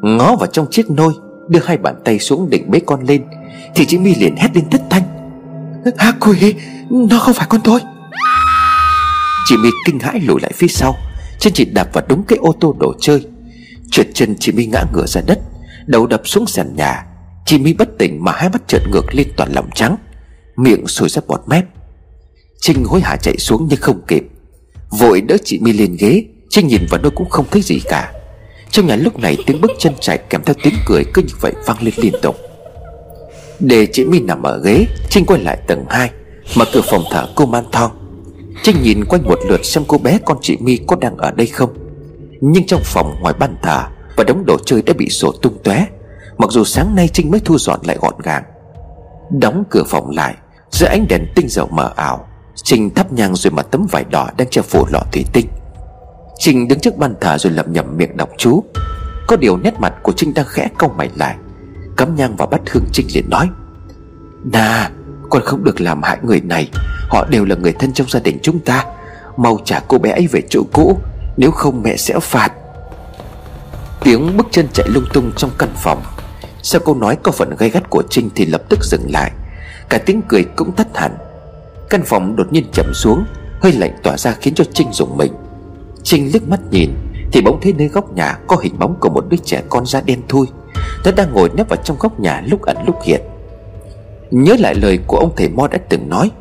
[0.02, 1.14] Ngó vào trong chiếc nôi,
[1.50, 3.24] Đưa hai bàn tay xuống định bế con lên,
[3.76, 5.04] Thì chị My liền hét lên thất thanh.
[5.98, 6.54] Hả quỷ
[6.90, 7.80] Nó không phải con tôi.
[9.46, 10.96] Chị My kinh hãi lùi lại phía sau,
[11.40, 13.26] Chân chị đạp vào đúng cái ô tô đồ chơi.
[13.92, 15.40] Trượt chân chị My ngã ngửa ra đất,
[15.86, 17.06] Đầu đập xuống sàn nhà.
[17.46, 19.98] Chị My bất tỉnh mà hai mắt trợn ngược lên toàn lòng trắng,
[20.56, 21.66] Miệng sôi ra bọt mép.
[22.60, 24.24] Trinh hối hả chạy xuống nhưng không kịp.
[25.00, 28.14] Vội đỡ chị My lên ghế, Trinh nhìn vào nơi cũng không thấy gì cả.
[28.72, 31.54] Trong nhà lúc này tiếng bước chân chạy kèm theo tiếng cười cứ như vậy
[31.66, 32.36] vang lên liên tục.
[33.60, 36.12] Để chị My nằm ở ghế, Trinh quay lại tầng 2
[36.56, 37.92] Mở cửa phòng thở cô man thong.
[38.64, 41.48] Trinh nhìn quanh một lượt xem cô bé con chị My có đang ở đây
[41.48, 41.74] không.
[42.42, 43.84] Nhưng trong phòng ngoài ban thờ
[44.16, 45.86] Và đống đồ chơi đã bị sổ tung tóe
[46.38, 48.44] Mặc dù sáng nay Trinh mới thu dọn lại gọn gàng,
[49.32, 50.36] Đóng cửa phòng lại
[50.72, 54.30] Giữa ánh đèn tinh dầu mờ ảo, Trinh thắp nhang rồi mặt tấm vải đỏ
[54.38, 55.48] đang che phủ lọ thủy tinh.
[56.38, 58.64] Trinh đứng trước bàn thờ rồi lẩm nhẩm miệng đọc chú.
[59.28, 61.36] Có điều nét mặt của Trinh đang khẽ cong mày lại,
[61.98, 63.50] Cắm nhang vào bắt hương Trinh liền nói,
[64.44, 64.90] Nà,
[65.30, 66.70] Con không được làm hại người này,
[67.10, 68.86] Họ đều là người thân trong gia đình chúng ta,
[69.38, 71.00] Mau trả cô bé ấy về chỗ cũ,
[71.38, 72.52] Nếu không mẹ sẽ phạt.
[74.04, 76.02] Tiếng bước chân chạy lung tung trong căn phòng.
[76.66, 79.32] Sau câu nói có phần gay gắt của Trinh thì lập tức dừng lại.
[79.90, 81.18] Cả tiếng cười cũng tắt hẳn.
[81.90, 83.26] Căn phòng đột nhiên chậm xuống,
[83.62, 85.34] Hơi lạnh tỏa ra khiến cho Trinh rùng mình.
[86.04, 86.90] Trinh liếc mắt nhìn,
[87.32, 90.02] Thì bỗng thấy nơi góc nhà có hình bóng của một đứa trẻ con da
[90.02, 90.48] đen thui.
[91.06, 93.22] Nó đang ngồi nép vào trong góc nhà lúc ẩn lúc hiện.
[94.32, 96.32] Nhớ lại lời của ông thầy Mo đã từng nói,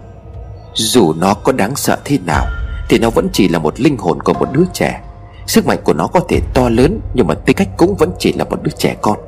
[0.75, 2.47] Dù nó có đáng sợ thế nào,
[2.89, 5.03] Thì nó vẫn chỉ là một linh hồn của một đứa trẻ.
[5.47, 8.33] Sức mạnh của nó có thể to lớn, Nhưng mà tính cách cũng vẫn chỉ
[8.33, 9.19] là một đứa trẻ con.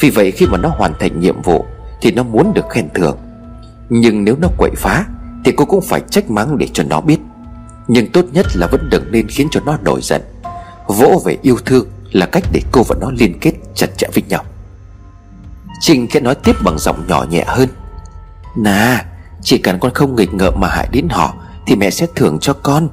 [0.00, 1.64] Vì vậy khi mà nó hoàn thành nhiệm vụ,
[2.00, 3.18] Thì nó muốn được khen thưởng.
[3.88, 5.04] Nhưng nếu nó quậy phá,
[5.44, 7.18] Thì cô cũng phải trách mắng để cho nó biết.
[7.88, 10.22] Nhưng tốt nhất là vẫn đừng nên khiến cho nó nổi giận.
[10.86, 14.22] Vỗ về yêu thương Là cách để cô và nó liên kết chặt chẽ với
[14.28, 14.44] nhau.
[15.80, 17.68] Trinh khẽ nói tiếp bằng giọng nhỏ nhẹ hơn.
[18.56, 19.04] Nà,
[19.42, 21.34] Chỉ cần con không nghịch ngợm mà hại đến họ,
[21.66, 22.88] Thì mẹ sẽ thưởng cho con.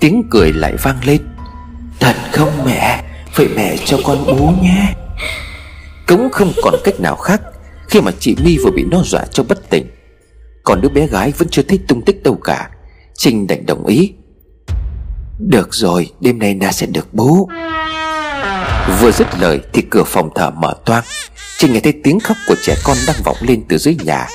[0.00, 1.20] Tiếng cười lại vang lên.
[2.00, 3.04] Thật không mẹ?
[3.36, 4.94] Vậy mẹ cho con bú nhé.
[6.08, 7.40] Cũng không còn cách nào khác
[7.88, 9.86] Khi mà chị My vừa bị nó dọa cho bất tỉnh.
[10.64, 12.70] Còn đứa bé gái vẫn chưa thấy tung tích đâu cả.
[13.14, 14.12] Trinh đành đồng ý.
[15.38, 17.48] Được rồi, đêm nay na sẽ được bố.
[19.00, 21.04] Vừa dứt lời thì cửa phòng thờ mở toang.
[21.58, 24.28] Trinh nghe thấy tiếng khóc của trẻ con đang vọng lên từ dưới nhà.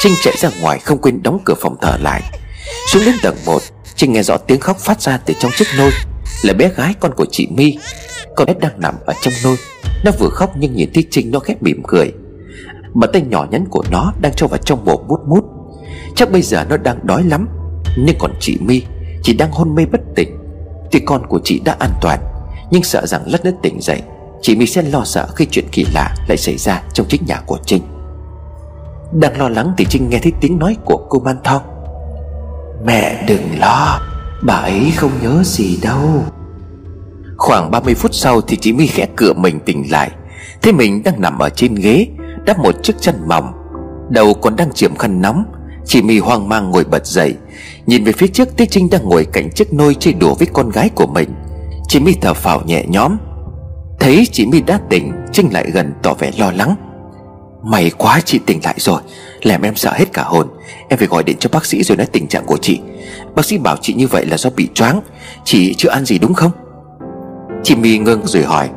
[0.00, 2.22] Trinh chạy ra ngoài không quên đóng cửa phòng thờ lại.
[2.92, 3.62] Xuống đến tầng 1
[3.96, 5.90] Trinh nghe rõ tiếng khóc phát ra từ trong chiếc nôi.
[6.42, 7.78] Là bé gái con của chị My.
[8.36, 9.56] Con bé đang nằm ở trong nôi.
[10.04, 12.12] Nó vừa khóc nhưng nhìn thấy Trinh nó khép mỉm cười.
[12.94, 15.44] Bàn tay nhỏ nhắn của nó đang cho vào trong mồm mút mút.
[16.16, 17.48] Chắc bây giờ nó đang đói lắm.
[17.98, 18.82] Nhưng còn chị My
[19.22, 20.38] Chỉ đang hôn mê bất tỉnh.
[20.92, 22.20] Thì con của chị đã an toàn,
[22.70, 24.02] Nhưng sợ rằng lát nữa tỉnh dậy,
[24.42, 27.40] Chị My sẽ lo sợ khi chuyện kỳ lạ lại xảy ra trong chính nhà
[27.46, 27.82] của Trinh.
[29.12, 31.62] Đang lo lắng thì Trinh nghe thấy tiếng nói của cô Man Thong.
[32.86, 34.00] Mẹ đừng lo,
[34.42, 36.24] Bà ấy không nhớ gì đâu.
[37.36, 40.10] Khoảng 30 phút sau thì chị My khẽ cửa mình tỉnh lại.
[40.62, 42.06] Thế mình đang nằm ở trên ghế
[42.46, 43.52] Đắp một chiếc chân mỏng.
[44.10, 45.44] Đầu còn đang chiếm khăn nóng.
[45.86, 47.34] Chị My hoang mang ngồi bật dậy,
[47.86, 50.70] Nhìn về phía trước thấy Trinh đang ngồi cạnh chiếc nôi chơi đùa với con
[50.70, 51.28] gái của mình.
[51.88, 53.16] Chị My thở phào nhẹ nhõm.
[54.00, 56.74] Thấy chị My đã tỉnh, Trinh lại gần tỏ vẻ lo lắng.
[57.62, 59.00] May quá chị tỉnh lại rồi,
[59.42, 60.46] Làm em sợ hết cả hồn.
[60.88, 62.80] Em phải gọi điện cho bác sĩ rồi nói tình trạng của chị.
[63.34, 65.00] Bác sĩ bảo chị như vậy là do bị choáng.
[65.44, 66.50] Chị chưa ăn gì đúng không?
[67.64, 68.70] Chị My ngưng rồi hỏi.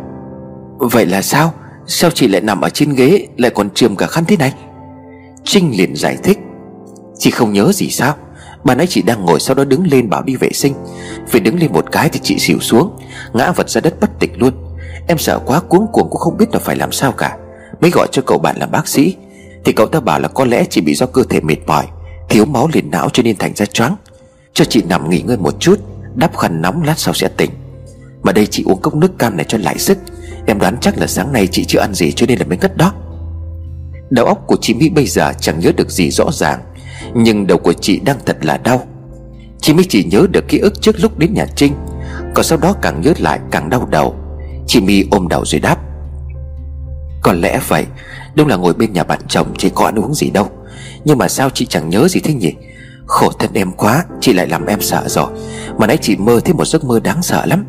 [0.77, 1.53] Vậy là sao?
[1.87, 4.53] Sao chị lại nằm ở trên ghế, Lại còn trườm cả khăn thế này?
[5.43, 6.39] Trinh liền giải thích.
[7.17, 8.15] Chị không nhớ gì sao?
[8.63, 10.73] Bà nãy chị đang ngồi sau đó đứng lên bảo đi vệ sinh.
[11.27, 12.97] Phải đứng lên một cái thì chị xỉu xuống,
[13.33, 14.53] Ngã vật ra đất bất tỉnh luôn.
[15.07, 17.37] Em sợ quá, cuống cuồng cũng không biết là phải làm sao cả.
[17.81, 19.15] Mới gọi cho cậu bạn là bác sĩ.
[19.65, 21.85] Thì cậu ta bảo là có lẽ chị bị do cơ thể mệt mỏi,
[22.29, 23.95] Thiếu máu liền não cho nên thành ra choáng.
[24.53, 25.79] Cho chị nằm nghỉ ngơi một chút,
[26.15, 27.51] Đắp khăn nóng lát sau sẽ tỉnh.
[28.23, 29.97] Mà đây chị uống cốc nước cam này cho lại sức
[30.47, 32.77] Em đoán chắc là sáng nay chị chưa ăn gì cho nên là mới ngất
[32.77, 32.93] đó.
[34.09, 36.59] Đầu óc của chị Mỹ bây giờ chẳng nhớ được gì rõ ràng,
[37.15, 38.83] Nhưng đầu của chị đang thật là đau.
[39.61, 41.73] Chị Mỹ chỉ nhớ được ký ức trước lúc đến nhà Trinh,
[42.35, 44.15] Còn sau đó càng nhớ lại càng đau đầu.
[44.67, 45.77] Chị My ôm đầu rồi đáp,
[47.21, 47.85] Có lẽ vậy,
[48.35, 50.49] Đúng là ngồi bên nhà bạn chồng chị có ăn uống gì đâu.
[51.05, 52.53] Nhưng mà sao chị chẳng nhớ gì thế nhỉ?
[53.05, 55.27] Khổ thân em quá, Chị lại làm em sợ rồi.
[55.77, 57.65] Mà nãy chị mơ thấy một giấc mơ đáng sợ lắm.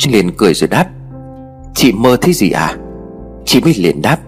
[0.00, 0.86] Trinh liền cười rồi đáp.
[1.74, 2.76] Chị mơ thấy gì à?
[3.46, 4.18] Chị mới liền đáp.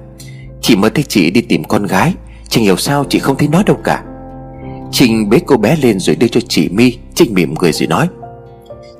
[0.60, 2.14] Chị mơ thấy chị đi tìm con gái.
[2.48, 4.02] Chẳng hiểu sao chị không thấy nó đâu cả.
[4.90, 8.08] Trinh bế cô bé lên rồi đưa cho chị My Trinh mỉm cười rồi nói.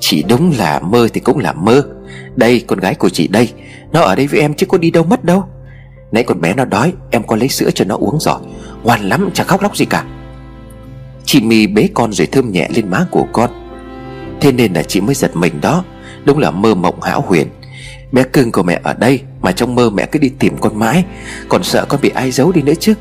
[0.00, 1.82] Chị đúng là mơ thì cũng là mơ.
[2.36, 3.48] Đây, con gái của chị đây.
[3.92, 5.44] Nó ở đây với em chứ có đi đâu mất đâu.
[6.12, 8.40] Nãy con bé nó đói, Em có lấy sữa cho nó uống rồi
[8.82, 10.04] Ngoan lắm, chẳng khóc lóc gì cả.
[11.24, 13.50] Chị My bế con rồi thơm nhẹ lên má của con.
[14.40, 15.84] Thế nên là chị mới giật mình đó.
[16.24, 17.48] Đúng là mơ mộng hão huyền.
[18.12, 21.04] Bé cưng của mẹ ở đây, Mà trong mơ mẹ cứ đi tìm con mãi
[21.48, 22.94] Còn sợ con bị ai giấu đi nữa chứ?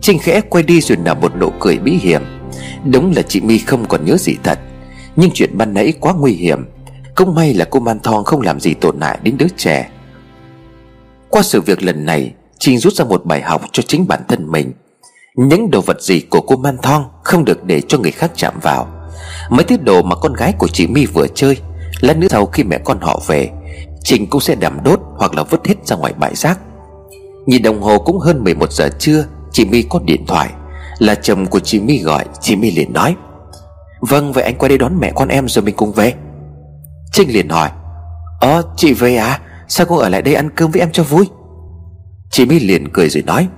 [0.00, 2.22] Trinh khẽ quay đi rồi nở một nụ cười bí hiểm.
[2.84, 4.58] Đúng là chị My không còn nhớ gì thật.
[5.16, 6.64] Nhưng chuyện ban nãy quá nguy hiểm.
[7.14, 9.88] Cũng may là cô Man Thong không làm gì tổn hại đến đứa trẻ.
[11.28, 14.50] Qua sự việc lần này, Trinh rút ra một bài học cho chính bản thân
[14.52, 14.72] mình.
[15.34, 18.54] Những đồ vật gì của cô Man Thong Không được để cho người khác chạm
[18.62, 18.88] vào.
[19.50, 21.56] Mấy thứ đồ mà con gái của chị My vừa chơi
[22.00, 23.50] Lát nữa sau khi mẹ con họ về,
[24.02, 26.58] Trình cũng sẽ đảm đốt hoặc là vứt hết ra ngoài bãi rác.
[27.46, 30.50] Nhìn đồng hồ cũng hơn 11 giờ trưa, Chị My có điện thoại.
[30.98, 33.16] Là chồng của chị My gọi, Chị My liền nói
[34.00, 36.14] Vâng vậy anh qua đây đón mẹ con em rồi mình cùng về.
[37.12, 37.70] Trinh liền hỏi
[38.40, 39.40] Ờ chị về à?
[39.68, 41.28] Sao cô ở lại đây ăn cơm với em cho vui?
[42.30, 43.48] Chị My liền cười rồi nói,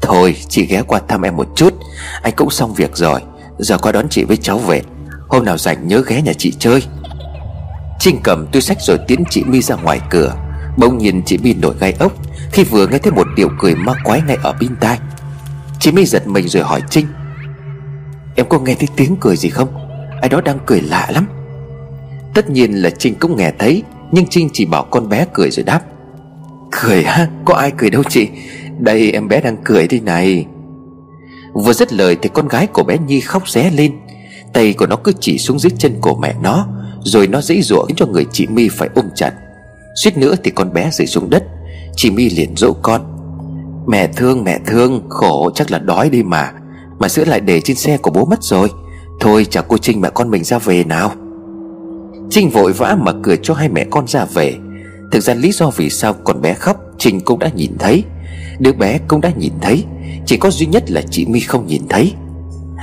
[0.00, 1.74] Thôi, chị ghé qua thăm em một chút.
[2.22, 3.20] Anh cũng xong việc rồi.
[3.58, 4.82] Giờ qua đón chị với cháu về.
[5.28, 6.82] Hôm nào rảnh nhớ ghé nhà chị chơi.
[8.00, 10.34] Trinh cầm túi sách rồi tiến chị My ra ngoài cửa.
[10.76, 12.12] Bỗng nhìn chị My nổi gai ốc,
[12.52, 14.98] Khi vừa nghe thấy một điệu cười ma quái ngay ở bên tai.
[15.80, 17.06] Chị My giật mình rồi hỏi Trinh,
[18.36, 19.68] Em có nghe thấy tiếng cười gì không?
[20.20, 21.26] Ai đó đang cười lạ lắm.
[22.34, 23.82] Tất nhiên là Trinh cũng nghe thấy,
[24.12, 25.80] Nhưng Trinh chỉ bảo con bé cười rồi đáp,
[26.70, 28.28] Cười ha Có ai cười đâu chị.
[28.78, 30.46] Đây em bé đang cười thế này.
[31.54, 33.92] Vừa dứt lời thì con gái của bé Nhi khóc ré lên.
[34.52, 36.66] Tay của nó cứ chỉ xuống dưới chân của mẹ nó
[37.04, 39.32] rồi nó dãy dụa khiến cho người chị My phải ôm chặt.
[39.94, 41.42] Suýt nữa thì con bé rơi xuống đất.
[41.96, 43.00] Chị My liền dỗ con.
[43.86, 46.52] Mẹ thương mẹ thương, Khổ, chắc là đói đi mà.
[46.98, 48.68] Mà sữa lại để trên xe của bố mất rồi.
[49.20, 51.12] Thôi chào cô Trinh mẹ con mình ra về nào.
[52.30, 54.54] Trinh vội vã mà cười cho hai mẹ con ra về.
[55.12, 58.04] Thực ra lý do vì sao con bé khóc, Trinh cũng đã nhìn thấy.
[58.58, 59.84] Đứa bé cũng đã nhìn thấy.
[60.26, 62.12] Chỉ có duy nhất là chị My không nhìn thấy.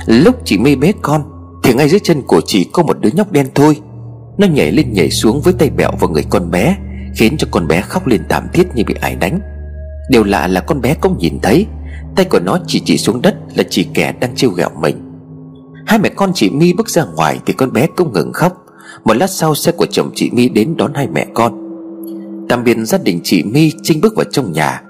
[0.06, 1.22] Lúc chị My bế con,
[1.62, 3.76] Thì ngay dưới chân của chị có một đứa nhóc đen thôi
[4.38, 6.76] nó nhảy lên nhảy xuống với tay bẹo vào người con bé,
[7.14, 9.40] Khiến cho con bé khóc lên thảm thiết như bị ai đánh.
[10.10, 11.66] Điều lạ là con bé cũng nhìn thấy,
[12.16, 14.96] Tay của nó chỉ chỉ xuống đất là chỉ kẻ đang trêu ghẹo mình.
[15.86, 18.66] Hai mẹ con chị My bước ra ngoài Thì con bé cũng ngừng khóc.
[19.04, 21.52] Một lát sau xe của chồng chị My đến đón hai mẹ con.
[22.48, 24.82] Tạm biệt gia đình chị My Trinh bước vào trong nhà.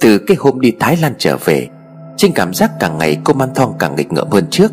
[0.00, 1.68] Từ cái hôm đi Thái Lan trở về,
[2.16, 4.72] Trinh cảm giác càng ngày cô Man Thong càng nghịch ngợm hơn trước.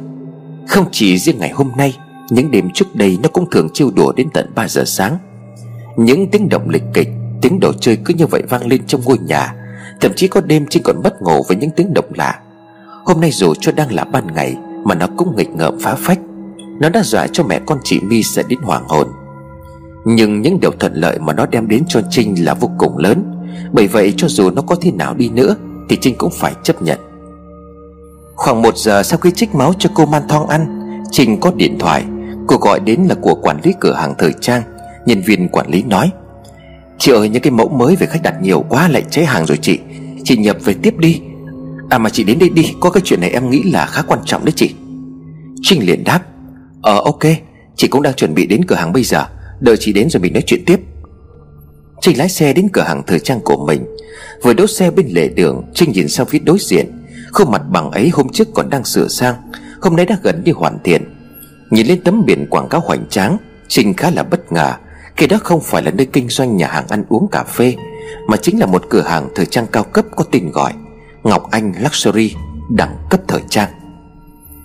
[0.67, 1.97] Không chỉ riêng ngày hôm nay
[2.29, 5.17] những đêm trước đây nó cũng thường chiêu đùa đến tận 3 giờ sáng.
[5.97, 7.09] Những tiếng động lịch kịch,
[7.41, 9.53] Tiếng đồ chơi cứ như vậy vang lên trong ngôi nhà.
[10.01, 12.39] Thậm chí có đêm Trinh còn bất ngờ với những tiếng động lạ.
[13.05, 16.19] Hôm nay dù cho đang là ban ngày, Mà nó cũng nghịch ngợm phá phách.
[16.79, 19.07] Nó đã dọa cho mẹ con chị My sẽ đến hoàng hồn.
[20.05, 23.23] Nhưng những điều thuận lợi mà nó đem đến cho Trinh là vô cùng lớn.
[23.71, 25.55] Bởi vậy cho dù nó có thế nào đi nữa,
[25.89, 26.99] Thì Trinh cũng phải chấp nhận.
[28.35, 31.79] Khoảng một giờ sau khi trích máu cho cô Man Thong ăn, Trinh có điện
[31.79, 32.05] thoại.
[32.47, 34.63] Cô gọi đến là của quản lý cửa hàng thời trang.
[35.05, 36.12] Nhân viên quản lý nói,
[36.99, 39.57] Chị ơi, những cái mẫu mới về khách đặt nhiều quá, lại cháy hàng rồi
[39.62, 39.79] chị.
[40.23, 41.21] Chị nhập về tiếp đi.
[41.89, 44.19] À mà chị đến đây đi, Có cái chuyện này em nghĩ là khá quan
[44.25, 44.75] trọng đấy chị.
[45.62, 46.21] Trinh liền đáp
[46.81, 47.23] Ờ ok,
[47.75, 49.25] Chị cũng đang chuẩn bị đến cửa hàng bây giờ,
[49.60, 50.79] Đợi chị đến rồi mình nói chuyện tiếp.
[52.01, 53.86] Trinh lái xe đến cửa hàng thời trang của mình.
[54.43, 56.86] Vừa đỗ xe bên lề đường, Trinh nhìn sang phía đối diện.
[57.31, 59.36] Khuôn mặt bằng ấy hôm trước còn đang sửa sang,
[59.81, 61.16] Hôm nay đã gần như hoàn thiện.
[61.69, 64.73] Nhìn lên tấm biển quảng cáo hoành tráng Trinh khá là bất ngờ.
[65.15, 67.75] Khi đó không phải là nơi kinh doanh nhà hàng ăn uống cà phê,
[68.27, 70.73] Mà chính là một cửa hàng thời trang cao cấp có tên gọi
[71.23, 72.36] Ngọc Anh Luxury,
[72.69, 73.69] Đẳng cấp thời trang.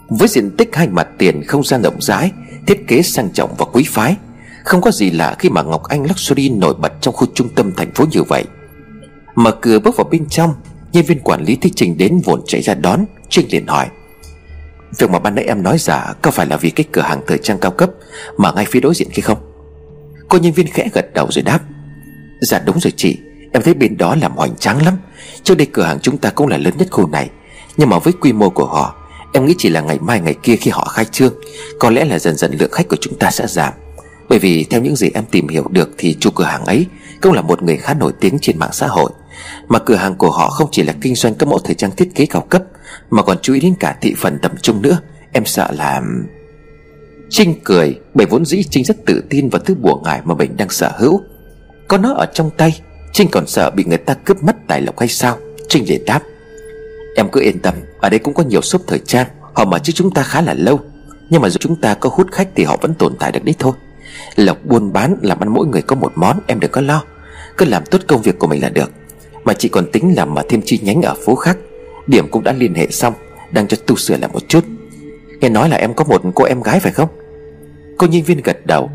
[0.09, 2.31] Với diện tích hai mặt tiền không gian rộng rãi,
[2.67, 4.17] Thiết kế sang trọng và quý phái,
[4.65, 7.73] Không có gì lạ khi mà Ngọc Anh Luxury nổi bật trong khu trung tâm
[7.77, 8.45] thành phố như vậy.
[9.35, 10.55] Mở cửa bước vào bên trong,
[10.93, 13.87] Nhân viên quản lý thích Trình đến vốn chạy ra đón, Trinh liền hỏi
[14.99, 17.39] Việc mà ban nãy em nói giả Có phải là vì cái cửa hàng thời
[17.39, 17.91] trang cao cấp
[18.37, 19.39] Mà ngay phía đối diện kia không?
[20.29, 21.61] Cô nhân viên khẽ gật đầu rồi đáp.
[22.41, 23.19] Dạ đúng rồi chị,
[23.53, 24.95] Em thấy bên đó làm hoành tráng lắm.
[25.43, 27.31] Trước đây cửa hàng chúng ta cũng là lớn nhất khu này,
[27.77, 28.97] Nhưng mà với quy mô của họ,
[29.33, 31.35] Em nghĩ chỉ là ngày mai ngày kia khi họ khai trương,
[31.79, 33.73] Có lẽ là dần dần lượng khách của chúng ta sẽ giảm.
[34.29, 36.87] Bởi vì theo những gì em tìm hiểu được Thì chủ cửa hàng ấy
[37.21, 39.11] Cũng là một người khá nổi tiếng trên mạng xã hội.
[39.69, 42.15] Mà cửa hàng của họ không chỉ là kinh doanh các mẫu thời trang thiết
[42.15, 42.63] kế cao cấp,
[43.11, 44.99] Mà còn chú ý đến cả thị phần tầm trung nữa.
[45.33, 46.03] Em sợ là...
[47.31, 50.57] Trinh cười, Bởi vốn dĩ Trinh rất tự tin vào thứ bùa ngải mà mình
[50.57, 51.21] đang sở hữu.
[51.89, 52.81] Có nó ở trong tay,
[53.13, 55.39] Trinh còn sợ bị người ta cướp mất tài lộc hay sao?
[55.69, 56.21] Trinh liền đáp.
[57.17, 59.93] Em cứ yên tâm, Ở đây cũng có nhiều shop thời trang, Họ mở trước
[59.95, 60.81] chúng ta khá là lâu.
[61.31, 63.55] Nhưng mà dù chúng ta có hút khách thì họ vẫn tồn tại được đấy
[63.59, 63.73] thôi.
[64.37, 67.03] Lộc buôn bán làm ăn mỗi người có một món, Em đừng có lo.
[67.57, 68.91] Cứ làm tốt công việc của mình là được.
[69.45, 71.59] Mà chị còn tính làm mà thêm chi nhánh ở phố khác.
[72.07, 73.15] Điểm cũng đã liên hệ xong,
[73.51, 74.65] Đang cho tu sửa lại một chút.
[75.41, 77.09] Nghe nói là em có một cô em gái phải không?
[77.99, 78.91] Cô nhân viên gật đầu.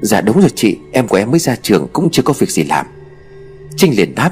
[0.00, 2.62] Dạ đúng rồi chị, Em của em mới ra trường cũng chưa có việc gì
[2.62, 2.86] làm.
[3.76, 4.30] Trinh liền đáp.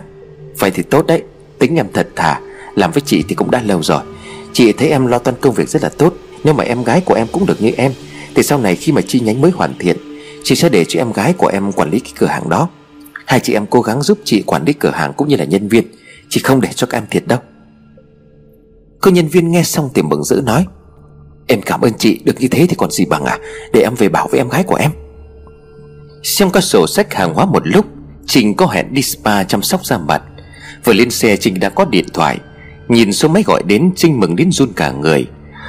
[0.59, 1.23] Vậy thì tốt đấy,
[1.59, 2.41] Tính em thật thà,
[2.75, 4.03] Làm với chị thì cũng đã lâu rồi.
[4.53, 6.15] Chị thấy em lo toan công việc rất là tốt,
[6.45, 7.93] Nếu mà em gái của em cũng được như em,
[8.35, 9.97] Thì sau này khi mà chi nhánh mới hoàn thiện,
[10.43, 12.69] Chị sẽ để cho em gái của em quản lý cái cửa hàng đó.
[13.27, 15.69] Hai chị em cố gắng giúp chị quản lý cửa hàng cũng như là nhân
[15.69, 15.85] viên,
[16.29, 17.39] Chị không để cho các em thiệt đâu.
[19.01, 20.67] Cô nhân viên nghe xong thì mừng rỡ nói,
[21.47, 23.39] Em cảm ơn chị, được như thế thì còn gì bằng à
[23.73, 24.91] Để em về bảo với em gái của em.
[26.23, 27.87] Xem các sổ sách hàng hóa một lúc,
[28.27, 30.23] Trình có hẹn đi spa chăm sóc da mặt.
[30.85, 32.39] Vừa lên xe, Trình đã có điện thoại.
[32.89, 35.27] Nhìn số máy gọi đến Trinh mừng đến run cả người.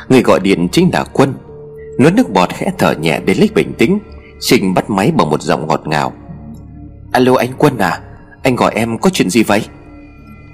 [0.10, 1.34] Người gọi điện chính là Quân.
[2.00, 4.00] Nuốt nước bọt khẽ thở nhẹ để lấy bình tĩnh.
[4.40, 6.14] Trình bắt máy bằng một giọng ngọt ngào.
[7.16, 8.00] Alo anh Quân à
[8.44, 9.66] Anh gọi em có chuyện gì vậy?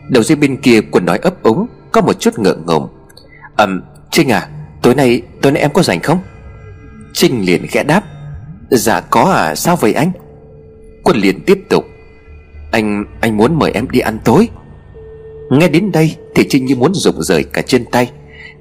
[0.10, 2.88] Đầu dây bên kia Quân nói ấp úng, Có một chút ngượng ngùng.
[3.58, 4.50] Ừm, Trinh à
[4.82, 6.20] Tối nay tối nay em có rảnh không?
[7.14, 8.04] Trinh liền khẽ đáp.
[8.70, 10.12] Dạ có à sao vậy anh?
[11.04, 11.86] Quân liền tiếp tục.
[12.72, 14.50] Anh anh muốn mời em đi ăn tối.
[15.52, 18.12] Nghe đến đây Thì Trinh như muốn rụng rời cả chân tay.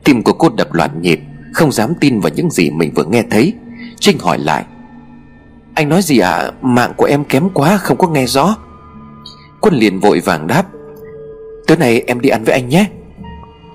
[0.04, 1.20] Tim của cô đập loạn nhịp,
[1.54, 3.54] Không dám tin vào những gì mình vừa nghe thấy.
[3.98, 4.64] Trinh hỏi lại.
[5.80, 6.50] Anh nói gì ạ à?
[6.62, 8.56] Mạng của em kém quá, không có nghe rõ.
[9.60, 10.66] Quân liền vội vàng đáp.
[11.66, 12.86] Tối nay em đi ăn với anh nhé.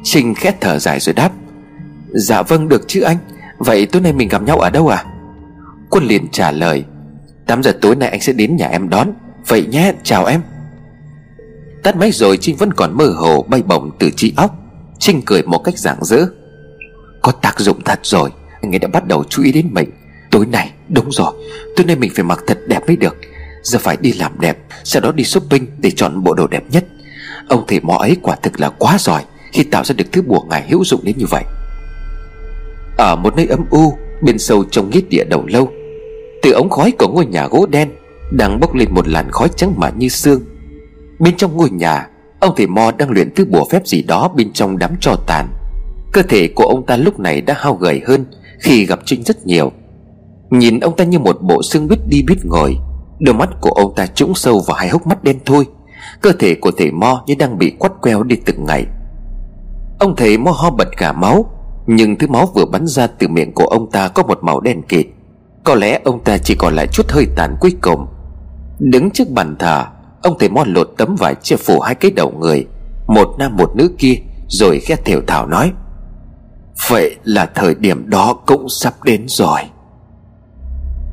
[0.04, 1.32] Trinh khét thở dài rồi đáp.
[2.14, 3.18] Dạ vâng được chứ anh.
[3.58, 5.06] Vậy tối nay mình gặp nhau ở đâu à?
[5.90, 6.84] Quân liền trả lời.
[7.46, 9.08] 8 giờ tối nay anh sẽ đến nhà em đón.
[9.48, 10.42] Vậy nhé, chào em.
[11.84, 14.56] Tắt máy rồi Trinh vẫn còn mơ hồ, bay bổng từ trí óc.
[15.00, 16.26] Trinh cười một cách rạng rỡ.
[17.22, 18.30] Có tác dụng thật rồi.
[18.62, 19.90] Anh ấy đã bắt đầu chú ý đến mình.
[20.36, 21.34] Tối nay, đúng rồi,
[21.76, 23.16] Tối nay mình phải mặc thật đẹp mới được.
[23.64, 26.86] Giờ phải đi làm đẹp, Sau đó đi shopping để chọn bộ đồ đẹp nhất.
[27.50, 30.42] Ông thầy mò ấy quả thực là quá giỏi, Khi tạo ra được thứ bùa
[30.50, 31.44] ngài hữu dụng đến như vậy.
[32.98, 35.72] Ở một nơi âm u, Bên sâu trong nghĩa địa đầu lâu,
[36.42, 37.90] từ ống khói của ngôi nhà gỗ đen
[38.32, 40.42] Đang bốc lên một làn khói trắng mà như xương.
[41.20, 42.08] Bên trong ngôi nhà,
[42.40, 45.48] Ông thầy mò đang luyện thứ bùa phép gì đó bên trong đám tro tàn.
[46.12, 48.26] Cơ thể của ông ta lúc này đã hao gầy hơn
[48.60, 49.72] Khi gặp Trinh rất nhiều.
[50.50, 52.78] Nhìn ông ta như một bộ xương biết đi biết ngồi,
[53.20, 55.66] Đôi mắt của ông ta trũng sâu vào hai hốc mắt đen thui,
[56.22, 58.86] Cơ thể của thầy Mo như đang bị quắt queo đi từng ngày.
[60.00, 61.46] Ông thầy Mo ho bật cả máu,
[61.88, 64.82] Nhưng thứ máu vừa bắn ra từ miệng của ông ta có một màu đen
[64.82, 65.06] kịt.
[65.64, 68.08] Có lẽ ông ta chỉ còn lại chút hơi tàn cuối cùng.
[68.80, 69.86] Đứng trước bàn thờ,
[70.22, 72.66] Ông thầy Mo lột tấm vải che phủ hai cái đầu người,
[73.08, 74.16] Một nam một nữ kia,
[74.48, 75.72] Rồi khét thều thảo nói,
[76.90, 79.60] Vậy là thời điểm đó cũng sắp đến rồi.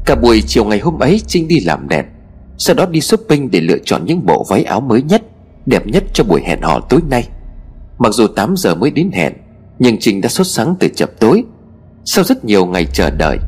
[0.05, 2.07] Cả buổi chiều ngày hôm ấy, Trinh đi làm đẹp.
[2.59, 5.23] Sau đó đi shopping để lựa chọn những bộ váy áo mới nhất,
[5.67, 7.29] Đẹp nhất cho buổi hẹn hò tối nay.
[7.99, 9.33] Mặc dù 8 giờ mới đến hẹn,
[9.79, 11.45] Nhưng Trinh đã sốt sáng từ chập tối.
[12.05, 13.39] Sau rất nhiều ngày chờ đợi,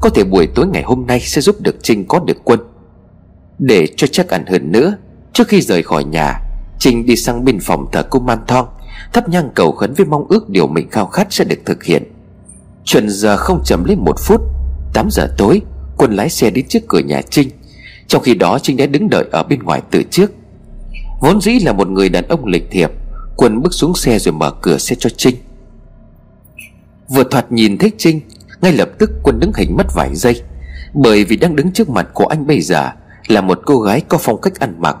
[0.00, 2.60] Có thể buổi tối ngày hôm nay sẽ giúp được Trinh có được quân.
[3.58, 4.96] Để cho chắc ăn hơn nữa,
[5.32, 6.40] Trước khi rời khỏi nhà,
[6.78, 8.66] Trinh đi sang bên phòng thờ cô Man Thong,
[9.12, 12.02] Thắp nhang cầu khấn với mong ước điều mình khao khát sẽ được thực hiện.
[12.84, 14.40] Chuẩn giờ không chấm lên một phút
[14.94, 15.62] 8 giờ tối
[15.96, 17.50] Quân lái xe đến trước cửa nhà Trinh.
[18.08, 20.32] Trong khi đó Trinh đã đứng đợi ở bên ngoài từ trước.
[21.20, 22.90] Vốn dĩ là một người đàn ông lịch thiệp,
[23.36, 25.36] Quân bước xuống xe rồi mở cửa xe cho Trinh.
[27.08, 28.20] Vừa thoạt nhìn thấy Trinh,
[28.60, 30.42] Ngay lập tức Quân đứng hình mất vài giây.
[30.94, 32.90] Bởi vì đang đứng trước mặt của anh bây giờ
[33.26, 34.96] Là một cô gái có phong cách ăn mặc,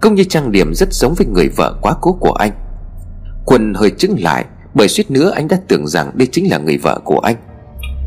[0.00, 2.52] Cũng như trang điểm rất giống với người vợ quá cố của anh.
[3.44, 6.78] Quân hơi chững lại, Bởi suýt nữa anh đã tưởng rằng đây chính là người
[6.78, 7.36] vợ của anh.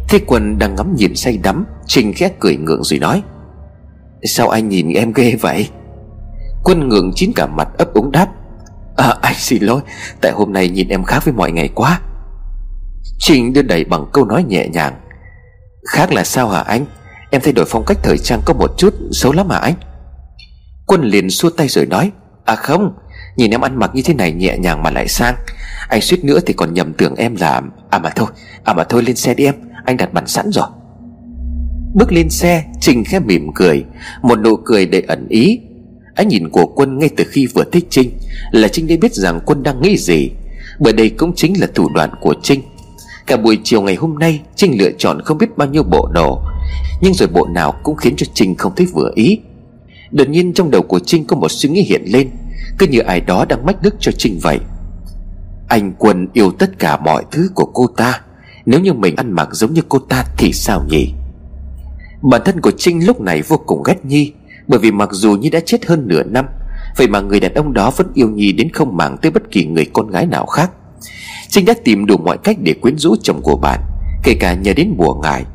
[0.09, 3.23] Thế Quân đang ngắm nhìn say đắm Trình khét cười ngượng rồi nói,
[4.23, 5.69] Sao anh nhìn em ghê vậy?
[6.63, 8.27] Quân ngượng chín cả mặt ấp úng đáp
[8.95, 9.81] À anh xin lỗi,
[10.21, 11.99] Tại hôm nay nhìn em khác với mọi ngày quá.
[13.19, 14.93] Trình đưa đẩy bằng câu nói nhẹ nhàng,
[15.89, 16.85] Khác là sao hả anh?
[17.31, 19.73] Em thay đổi phong cách thời trang có một chút Xấu lắm hả anh?
[20.85, 22.11] Quân liền xua tay rồi nói
[22.45, 22.93] À không,
[23.35, 25.35] Nhìn em ăn mặc như thế này nhẹ nhàng mà lại sang.
[25.89, 28.27] Anh suýt nữa thì còn nhầm tưởng em là À mà thôi
[28.63, 30.67] À mà thôi, lên xe đi em, Anh đặt bàn sẵn rồi.
[31.93, 33.83] Bước lên xe Trinh khẽ mỉm cười,
[34.21, 35.59] Một nụ cười đầy ẩn ý.
[36.15, 38.11] Ánh nhìn của Quân ngay từ khi vừa thích Trinh
[38.51, 40.29] Là Trinh đã biết rằng Quân đang nghĩ gì,
[40.79, 42.61] Bởi đây cũng chính là thủ đoạn của Trinh.
[43.27, 46.41] Cả buổi chiều ngày hôm nay, Trinh lựa chọn không biết bao nhiêu bộ đồ,
[47.01, 49.39] Nhưng rồi bộ nào cũng khiến cho Trinh không thấy vừa ý.
[50.11, 52.29] Đột nhiên trong đầu của Trinh có một suy nghĩ hiện lên,
[52.77, 54.59] Cứ như ai đó đang mách đức cho Trinh vậy.
[55.67, 58.21] Anh Quân yêu tất cả mọi thứ của cô ta,
[58.65, 61.13] Nếu như mình ăn mặc giống như cô ta thì sao nhỉ?
[62.21, 64.33] Bản thân của Trinh lúc này vô cùng ghét Nhi,
[64.67, 66.45] Bởi vì mặc dù Nhi đã chết hơn nửa năm,
[66.97, 69.65] Vậy mà người đàn ông đó vẫn yêu Nhi đến không màng tới bất kỳ
[69.65, 70.71] người con gái nào khác.
[71.49, 73.79] Trinh đã tìm đủ mọi cách để quyến rũ chồng của bạn,
[74.23, 75.45] Kể cả nhờ đến mùa ngài.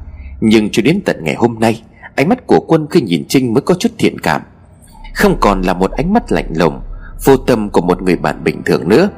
[0.41, 1.83] Nhưng cho đến tận ngày hôm nay,
[2.15, 4.43] Ánh mắt của quân khi nhìn Trinh mới có chút thiện cảm.
[5.15, 6.81] Không còn là một ánh mắt lạnh lùng,
[7.25, 9.09] Vô tâm của một người bạn bình thường nữa.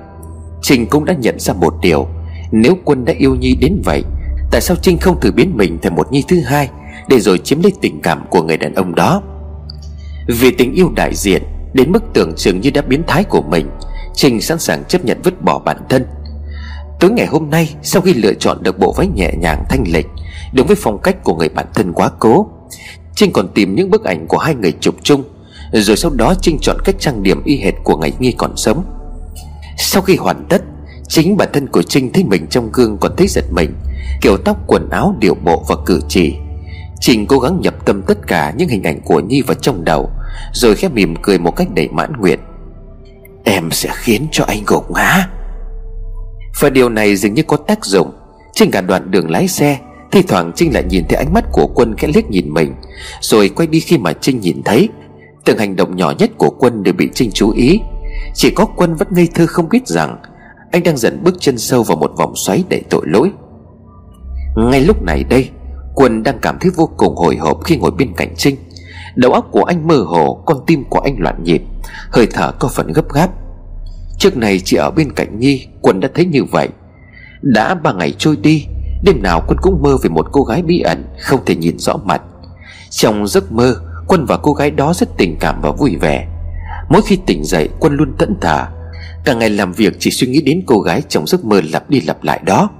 [0.62, 2.08] Trinh cũng đã nhận ra một điều,
[2.52, 4.02] Nếu quân đã yêu Nhi đến vậy,
[4.50, 6.68] Tại sao Trinh không thử biến mình thành một Nhi thứ hai?
[7.08, 9.22] Để rồi chiếm lấy tình cảm của người đàn ông đó.
[10.26, 11.42] Vì tình yêu đại diện,
[11.72, 13.70] Đến mức tưởng chừng như đã biến thái của mình
[14.14, 16.06] Trinh sẵn sàng chấp nhận vứt bỏ bản thân.
[17.00, 20.06] Tối ngày hôm nay, Sau khi lựa chọn được bộ váy nhẹ nhàng thanh lịch,
[20.52, 22.46] Đúng với phong cách của người bạn thân quá cố
[23.14, 25.24] Trinh còn tìm những bức ảnh của hai người chụp chung,
[25.72, 28.84] Rồi sau đó Trinh chọn cách trang điểm y hệt của ngày nghi còn sống
[29.76, 30.62] Sau khi hoàn tất,
[31.08, 33.74] Chính bản thân của Trinh thấy mình trong gương còn thấy giật mình,
[34.20, 36.34] Kiểu tóc quần áo điệu bộ và cử chỉ.
[37.00, 40.10] Trình cố gắng nhập tâm tất cả những hình ảnh của Nhi vào trong đầu,
[40.52, 42.38] Rồi khép mỉm cười một cách đầy mãn nguyện.
[43.44, 45.28] Em sẽ khiến cho anh gục ngã.
[46.60, 48.10] Và điều này dường như có tác dụng.
[48.52, 49.78] Trên cả đoạn đường lái xe,
[50.12, 52.74] Thi thoảng Trinh lại nhìn thấy ánh mắt của Quân khẽ liếc nhìn mình,
[53.20, 54.88] Rồi quay đi khi mà Trinh nhìn thấy.
[55.44, 57.80] Từng hành động nhỏ nhất của Quân đều bị Trinh chú ý.
[58.34, 60.16] Chỉ có Quân vẫn ngây thơ không biết rằng,
[60.72, 63.30] Anh đang dần bước chân sâu vào một vòng xoáy đầy tội lỗi.
[64.56, 65.50] Ngay lúc này đây
[66.00, 68.56] Quân đang cảm thấy vô cùng hồi hộp khi ngồi bên cạnh Trinh.
[69.16, 71.62] Đầu óc của anh mơ hồ, Con tim của anh loạn nhịp,
[72.10, 73.30] Hơi thở có phần gấp gáp.
[74.18, 76.68] Trước này chỉ ở bên cạnh Nhi Quân đã thấy như vậy.
[77.42, 78.66] Đã ba ngày trôi đi,
[79.04, 81.96] Đêm nào Quân cũng mơ về một cô gái bí ẩn, Không thể nhìn rõ
[82.04, 82.22] mặt.
[82.90, 83.74] Trong giấc mơ,
[84.08, 86.28] Quân và cô gái đó rất tình cảm và vui vẻ.
[86.88, 88.68] Mỗi khi tỉnh dậy, Quân luôn tẫn thả
[89.24, 92.00] Cả ngày làm việc chỉ suy nghĩ đến cô gái trong giấc mơ lặp đi
[92.00, 92.70] lặp lại đó.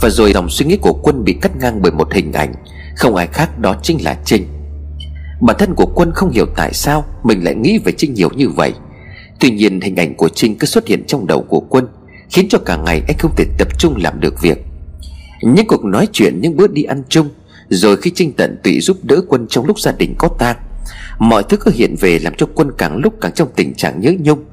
[0.00, 2.54] Và rồi dòng suy nghĩ của Quân bị cắt ngang bởi một hình ảnh,
[2.96, 4.46] Không ai khác đó chính là Trinh.
[5.40, 8.48] Bản thân của Quân không hiểu tại sao Mình lại nghĩ về Trinh nhiều như
[8.48, 8.72] vậy.
[9.40, 11.86] Tuy nhiên, hình ảnh của Trinh cứ xuất hiện trong đầu của Quân,
[12.30, 14.58] Khiến cho cả ngày anh không thể tập trung làm được việc.
[15.42, 17.28] Những cuộc nói chuyện, những bữa đi ăn chung,
[17.68, 20.56] Rồi khi Trinh tận tụy giúp đỡ quân trong lúc gia đình có tang
[21.18, 24.12] Mọi thứ cứ hiện về làm cho quân càng lúc càng trong tình trạng nhớ
[24.20, 24.44] nhung.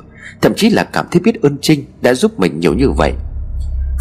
[0.42, 3.14] Thậm chí là cảm thấy biết ơn Trinh Đã giúp mình nhiều như vậy.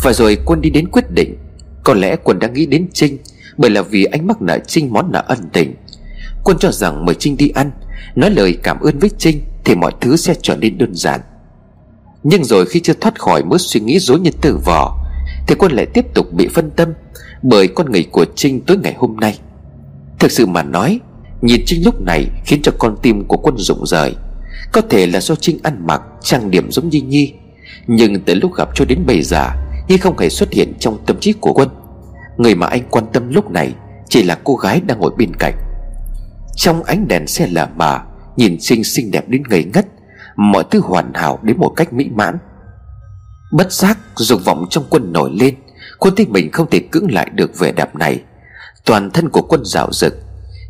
[0.03, 1.37] Và rồi Quân đi đến quyết định.
[1.85, 3.19] Có lẽ Quân đã nghĩ đến Trinh,
[3.57, 5.75] Bởi là vì anh mắc nợ Trinh món nợ ân tình.
[6.45, 7.71] Quân cho rằng mời Trinh đi ăn,
[8.15, 11.21] Nói lời cảm ơn với Trinh Thì mọi thứ sẽ trở nên đơn giản.
[12.23, 14.99] Nhưng rồi khi chưa thoát khỏi mớ suy nghĩ dối như tử vò,
[15.47, 16.89] Thì Quân lại tiếp tục bị phân tâm
[17.43, 19.39] Bởi con người của Trinh tối ngày hôm nay.
[20.19, 21.01] Thực sự mà nói,
[21.43, 24.15] Nhìn Trinh lúc này khiến cho con tim của Quân rụng rời.
[24.73, 27.33] Có thể là do Trinh ăn mặc Trang điểm giống như Nhi,
[27.87, 29.51] Nhưng từ lúc gặp cho đến bây giờ
[29.91, 31.69] nhưng không hề xuất hiện trong tâm trí của Quân.
[32.37, 33.75] Người mà anh quan tâm lúc này
[34.09, 35.55] Chỉ là cô gái đang ngồi bên cạnh.
[36.57, 38.01] Trong ánh đèn xe lờ mờ,
[38.37, 39.87] Nhìn xinh xinh đẹp đến ngây ngất,
[40.37, 42.39] Mọi thứ hoàn hảo đến một cách mỹ mãn.
[43.53, 45.55] Bất giác, dục vọng trong quân nổi lên.
[45.99, 48.23] Quân thấy mình không thể cưỡng lại được vẻ đẹp này.
[48.85, 50.15] Toàn thân của quân rạo rực.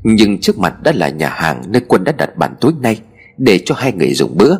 [0.02, 3.00] Nhưng trước mặt đã là nhà hàng Nơi quân đã đặt bàn tối nay,
[3.38, 4.56] Để cho hai người dùng bữa.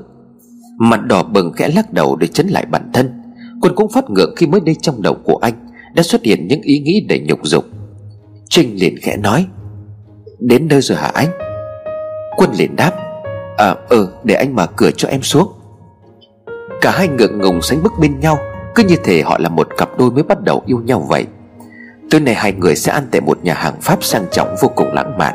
[0.79, 3.20] Mặt đỏ bừng khẽ lắc đầu để chấn lại bản thân.
[3.61, 5.55] Quân cũng phát ngượng khi mới đây trong đầu của anh
[5.95, 7.65] Đã xuất hiện những ý nghĩ đầy nhục dục.
[8.49, 9.47] Trinh liền khẽ nói,
[10.39, 11.29] Đến nơi rồi hả anh?
[12.37, 12.93] Quân liền đáp
[13.57, 15.49] À ừ để anh mở cửa cho em xuống.
[16.81, 18.39] Cả hai ngượng ngùng sánh bước bên nhau,
[18.75, 21.27] Cứ như thể họ là một cặp đôi mới bắt đầu yêu nhau vậy.
[22.11, 24.93] Tối nay hai người sẽ ăn tại một nhà hàng Pháp sang trọng vô cùng
[24.93, 25.35] lãng mạn.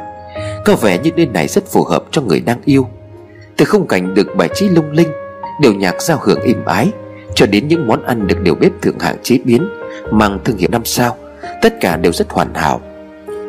[0.66, 2.88] Có vẻ như đêm này rất phù hợp cho người đang yêu.
[3.58, 5.08] Từ khung cảnh được bài trí lung linh,
[5.62, 6.92] Điều nhạc giao hưởng êm ái
[7.36, 9.68] cho đến những món ăn được điều bếp thượng hạng chế biến,
[10.12, 11.18] Mang thương hiệu năm sao,
[11.62, 12.82] Tất cả đều rất hoàn hảo.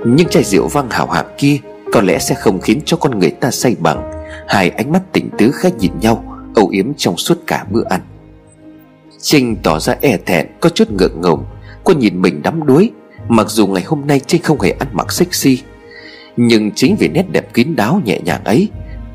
[0.04, 1.58] Nhưng chai rượu vang hảo hạng kia
[1.92, 4.10] Có lẽ sẽ không khiến cho con người ta say bằng.
[4.48, 6.24] Hai ánh mắt tỉnh tứ khách nhìn nhau,
[6.54, 8.00] Âu yếm trong suốt cả bữa ăn.
[9.20, 11.44] Trinh tỏ ra e thẹn, Có chút ngượng ngùng.
[11.84, 12.90] Cô nhìn mình đắm đuối,
[13.28, 15.62] Mặc dù ngày hôm nay Trinh không hề ăn mặc sexy,
[16.36, 18.68] Nhưng chính vì nét đẹp kín đáo nhẹ nhàng ấy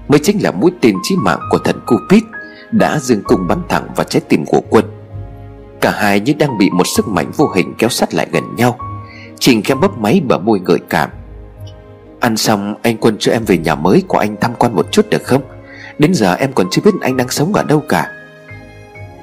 [0.07, 2.23] Mới chính là mũi tên chí mạng của thần Cupid.
[2.71, 4.85] Đã dừng cung bắn thẳng vào trái tim của quân.
[5.81, 8.77] Cả hai như đang bị một sức mạnh vô hình kéo sát lại gần nhau.
[9.39, 11.09] Trình khẽ bấp máy bờ môi gợi cảm.
[12.19, 15.09] Ăn xong, anh Quân cho em về nhà mới của anh tham quan một chút
[15.09, 15.41] được không?
[15.99, 18.11] Đến giờ em còn chưa biết anh đang sống ở đâu cả.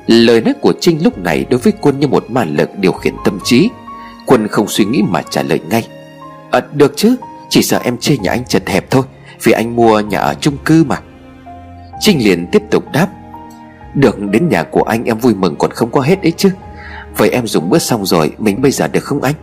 [0.07, 3.15] Lời nói của Trinh lúc này đối với Quân như một màn lực điều khiển
[3.25, 3.71] tâm trí.
[4.27, 5.89] Quân không suy nghĩ mà trả lời ngay.
[6.51, 7.17] À được chứ,
[7.51, 9.03] Chỉ sợ em chê nhà anh chật hẹp thôi,
[9.43, 10.97] Vì anh mua nhà ở chung cư mà.
[12.01, 13.09] Trinh liền tiếp tục đáp.
[13.99, 16.51] Được đến nhà của anh em vui mừng còn không có hết đấy chứ.
[17.17, 19.35] Vậy em dùng bữa xong rồi, Mình bây giờ được không anh?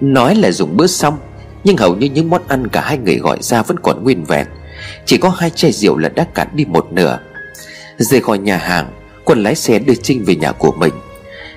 [0.00, 1.18] Nói là dùng bữa xong,
[1.64, 4.46] Nhưng hầu như những món ăn cả hai người gọi ra vẫn còn nguyên vẹn.
[5.04, 7.18] Chỉ có hai chai rượu là đã cạn đi một nửa.
[7.96, 8.90] Rời khỏi nhà hàng,
[9.24, 10.92] Quân lái xe đưa Trinh về nhà của mình.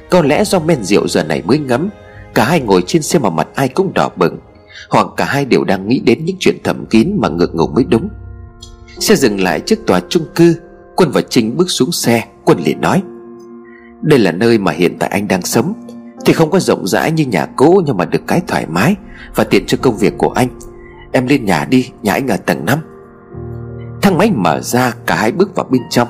[0.10, 1.90] Có lẽ do men rượu giờ này mới ngấm,
[2.34, 4.40] Cả hai ngồi trên xe mà mặt ai cũng đỏ bừng,
[4.90, 7.84] Hoặc cả hai đều đang nghĩ đến những chuyện thầm kín mà ngượng ngùng mới
[7.84, 8.10] đúng.
[9.00, 10.56] Xe dừng lại trước tòa chung cư
[11.00, 13.02] Quân và Trinh bước xuống xe, Quân liền nói,
[14.02, 15.74] Đây là nơi mà hiện tại anh đang sống.
[16.26, 18.96] Thì không có rộng rãi như nhà cũ Nhưng mà được cái thoải mái
[19.36, 20.48] Và tiện cho công việc của anh.
[21.12, 22.80] Em lên nhà đi, Nhà anh ở tầng 5
[24.02, 26.08] Thang máy mở ra, Cả hai bước vào bên trong.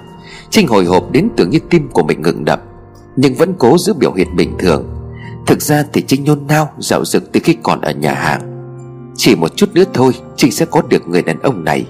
[0.49, 2.63] Trinh hồi hộp đến tưởng như tim của mình ngừng đập,
[3.15, 4.87] Nhưng vẫn cố giữ biểu hiện bình thường.
[5.47, 8.41] Thực ra thì Trinh nhôn nao, Dạo dực từ khi còn ở nhà hàng.
[9.15, 11.85] Chỉ một chút nữa thôi, Trinh sẽ có được người đàn ông này.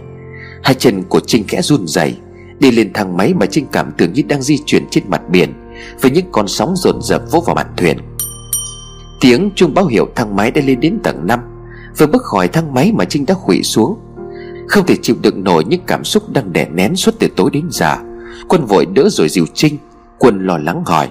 [0.64, 2.18] Hai chân của Trinh khẽ run rẩy.
[2.60, 5.54] Đi lên thang máy mà Trinh cảm tưởng như đang di chuyển trên mặt biển,
[6.02, 7.98] Với những con sóng dồn dập vỗ vào mạn thuyền.
[9.22, 11.40] Tiếng chuông báo hiệu thang máy đã lên đến tầng 5
[11.98, 14.00] Vừa bước khỏi thang máy mà Trinh đã khủy xuống.
[14.68, 17.68] Không thể chịu đựng nổi những cảm xúc đang đè nén suốt từ tối đến
[17.72, 17.96] giờ.
[18.48, 19.78] Quân vội đỡ rồi dìu Trinh,
[20.18, 21.10] Quân lo lắng hỏi,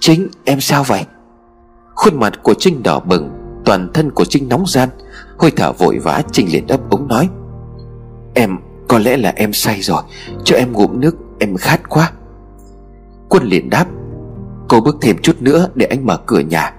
[0.00, 1.04] Trinh, em sao vậy?
[1.94, 3.30] Khuôn mặt của Trinh đỏ bừng,
[3.64, 4.88] Toàn thân của Trinh nóng gian,
[5.38, 7.28] Hơi thở vội vã Trinh liền ấp ống nói,
[8.34, 8.56] Em
[8.92, 10.02] có lẽ là em say rồi,
[10.44, 12.10] Cho em ngụm nước, em khát quá.
[13.28, 13.86] Quân liền đáp,
[14.68, 16.74] Cô bước thêm chút nữa để anh mở cửa nhà.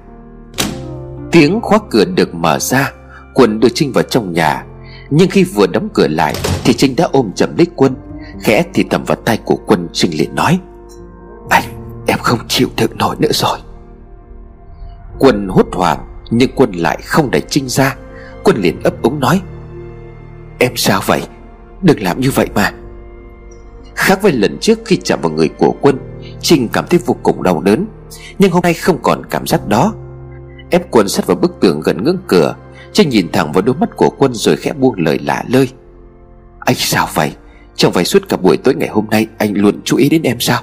[1.32, 2.92] Tiếng khóa cửa được mở ra
[3.34, 4.66] Quân đưa Trinh vào trong nhà.
[5.10, 7.96] Nhưng khi vừa đóng cửa lại, Thì Trinh đã ôm chầm lấy Quân,
[8.42, 10.60] Khẽ thì thầm vào tay của Quân, Trinh liền nói,
[11.50, 11.64] Anh,
[12.08, 13.58] em không chịu được nổi nữa rồi.
[15.20, 17.96] Quân hốt hoảng, Nhưng Quân lại không đẩy Trinh ra.
[18.44, 19.42] Quân liền ấp úng nói,
[20.60, 21.22] Em sao vậy?
[21.84, 22.72] Đừng làm như vậy mà.
[23.96, 25.98] Khác với lần trước khi chạm vào người của Quân
[26.42, 27.86] Trinh cảm thấy vô cùng đau đớn.
[28.40, 29.94] Nhưng hôm nay không còn cảm giác đó.
[30.70, 32.56] Ép quân sát vào bức tường gần ngưỡng cửa
[32.94, 35.70] Trinh nhìn thẳng vào đôi mắt của quân rồi khẽ buông lời lạ lơi.
[36.60, 37.32] Anh sao vậy?
[37.76, 40.40] Trong vài suốt cả buổi tối ngày hôm nay Anh luôn chú ý đến em
[40.40, 40.62] sao?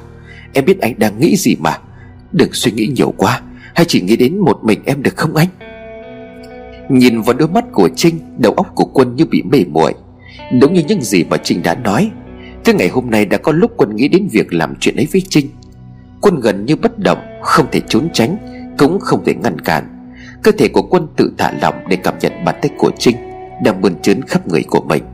[0.53, 1.79] Em biết anh đang nghĩ gì mà?
[2.33, 3.41] Đừng suy nghĩ nhiều quá,
[3.75, 5.49] Hay chỉ nghĩ đến một mình em được không anh?
[6.89, 9.95] Nhìn vào đôi mắt của Trinh, Đầu óc của quân như bị mê muội.
[10.61, 12.11] Đúng như những gì mà Trinh đã nói
[12.65, 15.23] Thế ngày hôm nay đã có lúc Quân nghĩ đến việc làm chuyện ấy với
[15.29, 15.47] Trinh
[16.21, 18.37] Quân gần như bất động, Không thể trốn tránh,
[18.79, 20.13] Cũng không thể ngăn cản.
[20.43, 23.17] Cơ thể của Quân tự thả lỏng để cảm nhận bàn tay của Trinh
[23.65, 25.05] Đang bươn trớn khắp người của mình.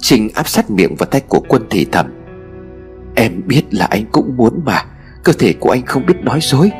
[0.00, 2.06] Trinh áp sát miệng vào tay của Quân thì thầm,
[3.14, 4.84] Em biết là anh cũng muốn mà,
[5.24, 6.70] Cơ thể của anh không biết nói dối.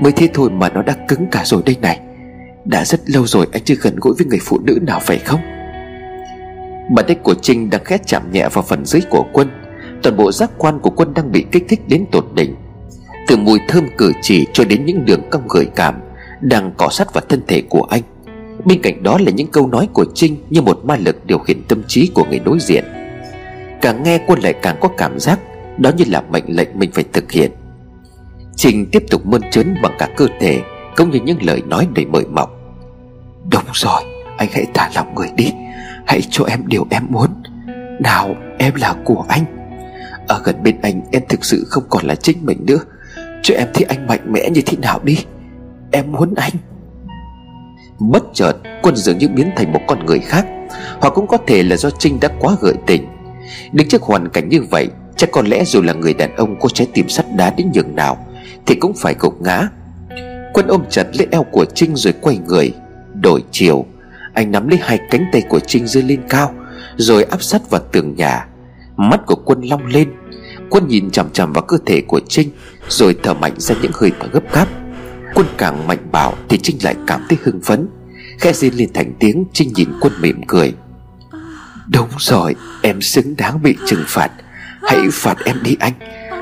[0.00, 2.00] Mới thế thôi mà nó đã cứng cả rồi đây này.
[2.64, 5.40] Đã rất lâu rồi anh chưa gần gũi với người phụ nữ nào phải không?
[6.94, 9.48] Bàn tay của Trinh đang khét chạm nhẹ vào phần dưới của Quân.
[10.02, 12.56] Toàn bộ giác quan của Quân đang bị kích thích đến tột đỉnh.
[13.26, 15.94] Từ mùi thơm cử chỉ cho đến những đường cong gợi cảm
[16.40, 18.02] Đang cọ sát vào thân thể của anh.
[18.64, 21.62] Bên cạnh đó là những câu nói của Trinh Như một ma lực điều khiển
[21.68, 22.84] tâm trí của người đối diện.
[23.80, 25.40] Càng nghe Quân lại càng có cảm giác
[25.78, 27.50] Đó như là mệnh lệnh mình phải thực hiện.
[28.56, 30.60] Trinh tiếp tục mơn trớn bằng cả cơ thể,
[30.96, 32.50] Cũng như những lời nói đầy mời mọc.
[33.52, 34.02] Đúng rồi,
[34.36, 35.52] Anh hãy thả lòng người đi.
[36.10, 37.28] Hãy cho em điều em muốn.
[38.00, 39.44] Nào, em là của anh.
[40.28, 42.78] Ở gần bên anh, em thực sự không còn là chính mình nữa.
[43.42, 45.24] Cho em thấy anh mạnh mẽ như thế nào đi.
[45.92, 46.52] Em muốn anh.
[47.98, 48.52] Bất chợt,
[48.82, 50.46] Quân dường như biến thành một con người khác.
[51.00, 53.06] Hoặc cũng có thể là do Trinh đã quá gợi tình.
[53.72, 56.68] Đứng trước hoàn cảnh như vậy, Chắc có lẽ dù là người đàn ông có
[56.68, 58.26] trái tim sắt đá đến nhường nào,
[58.66, 59.68] Thì cũng phải gục ngã.
[60.52, 62.72] Quân ôm chặt lấy eo của Trinh rồi quay người,
[63.14, 63.86] Đổi chiều.
[64.40, 66.54] Anh nắm lấy hai cánh tay của Trinh giơ lên cao,
[66.96, 68.46] Rồi áp sát vào tường nhà.
[68.96, 70.12] Mắt của quân long lên.
[70.70, 72.50] Quân nhìn chằm chằm vào cơ thể của Trinh,
[72.88, 74.68] Rồi thở mạnh ra những hơi thở gấp gáp.
[75.34, 77.88] Quân càng mạnh bảo Thì Trinh lại cảm thấy hưng phấn.
[78.38, 80.74] Khẽ rên lên thành tiếng, Trinh nhìn quân mỉm cười.
[81.88, 84.30] Đúng rồi, Em xứng đáng bị trừng phạt.
[84.82, 85.92] Hãy phạt em đi anh.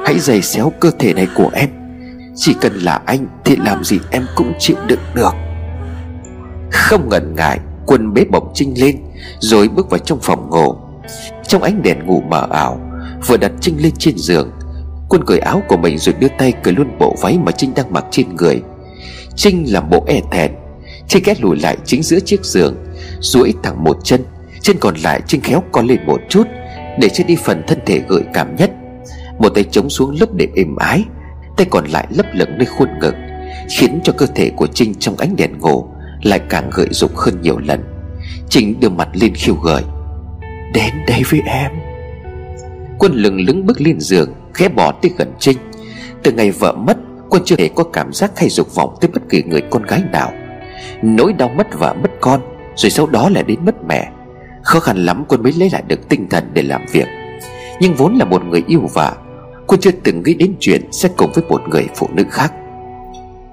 [0.07, 1.69] Hãy giày xéo cơ thể này của em.
[2.37, 5.35] Chỉ cần là anh Thì làm gì em cũng chịu đựng được.
[6.73, 8.97] Không ngần ngại Quân bế bổng Trinh lên,
[9.39, 10.75] Rồi bước vào trong phòng ngủ.
[11.49, 12.81] Trong ánh đèn ngủ mờ ảo,
[13.27, 14.51] Vừa đặt Trinh lên trên giường,
[15.09, 17.93] Quân cởi áo của mình rồi đưa tay cởi luôn bộ váy mà Trinh đang
[17.93, 18.63] mặc trên người.
[19.37, 20.53] Trinh làm bộ e thẹn,
[21.09, 22.77] Trinh ghé lùi lại chính giữa chiếc giường,
[23.21, 24.25] duỗi thẳng một chân
[24.61, 26.47] Chân còn lại Trinh khéo con lên một chút,
[26.99, 28.71] Để che đi phần thân thể gợi cảm nhất.
[29.39, 31.05] Một tay chống xuống lớp đệm êm ái,
[31.57, 33.15] Tay còn lại lấp lửng nơi khuôn ngực,
[33.71, 35.89] Khiến cho cơ thể của Trinh trong ánh đèn ngủ
[36.23, 37.85] lại càng gợi dục hơn nhiều lần.
[38.49, 39.83] Trinh đưa mặt lên khiêu gợi,
[40.75, 41.71] Đến đây với em.
[42.99, 45.59] Quân lừng lững bước lên giường Khẽ bỏ tới gần Trinh.
[46.23, 46.97] Từ ngày vợ mất,
[47.31, 50.03] Quân chưa hề có cảm giác hay dục vọng tới bất kỳ người con gái
[50.13, 50.33] nào.
[51.03, 52.41] Nỗi đau mất vợ mất con,
[52.77, 54.09] Rồi sau đó là đến mất mẹ.
[54.63, 57.07] Khó khăn lắm quân mới lấy lại được tinh thần để làm việc.
[57.81, 59.13] Nhưng vốn là một người yêu vợ,
[59.67, 62.53] Quân chưa từng nghĩ đến chuyện sẽ cùng với một người phụ nữ khác.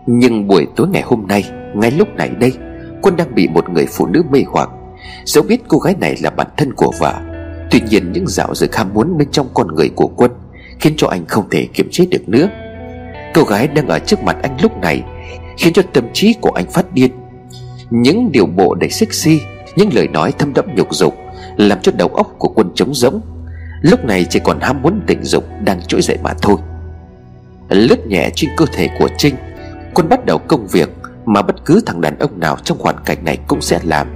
[0.06, 1.44] Nhưng buổi tối ngày hôm nay
[1.76, 2.54] ngay lúc này đây
[3.02, 4.70] Quân đang bị một người phụ nữ mê hoặc.
[5.26, 7.14] Dẫu biết cô gái này là bản thân của vợ,
[7.72, 10.32] Tuy nhiên những dạo dự ham muốn bên trong con người của Quân
[10.80, 12.50] Khiến cho anh không thể kiềm chế được nữa.
[13.34, 15.04] Cô gái đang ở trước mặt anh lúc này
[15.58, 17.12] Khiến cho tâm trí của anh phát điên.
[17.90, 19.40] Những điều bộ đầy sexy
[19.76, 21.16] Những lời nói thâm đẫm nhục dục
[21.58, 23.22] Làm cho đầu óc của quân trống rỗng.
[23.82, 26.58] Lúc này chỉ còn ham muốn tình dục Đang trỗi dậy mà thôi.
[27.70, 29.36] Lướt nhẹ trên cơ thể của Trinh,
[29.94, 30.90] Quân bắt đầu công việc.
[31.26, 34.08] Mà bất cứ thằng đàn ông nào trong hoàn cảnh này cũng sẽ làm.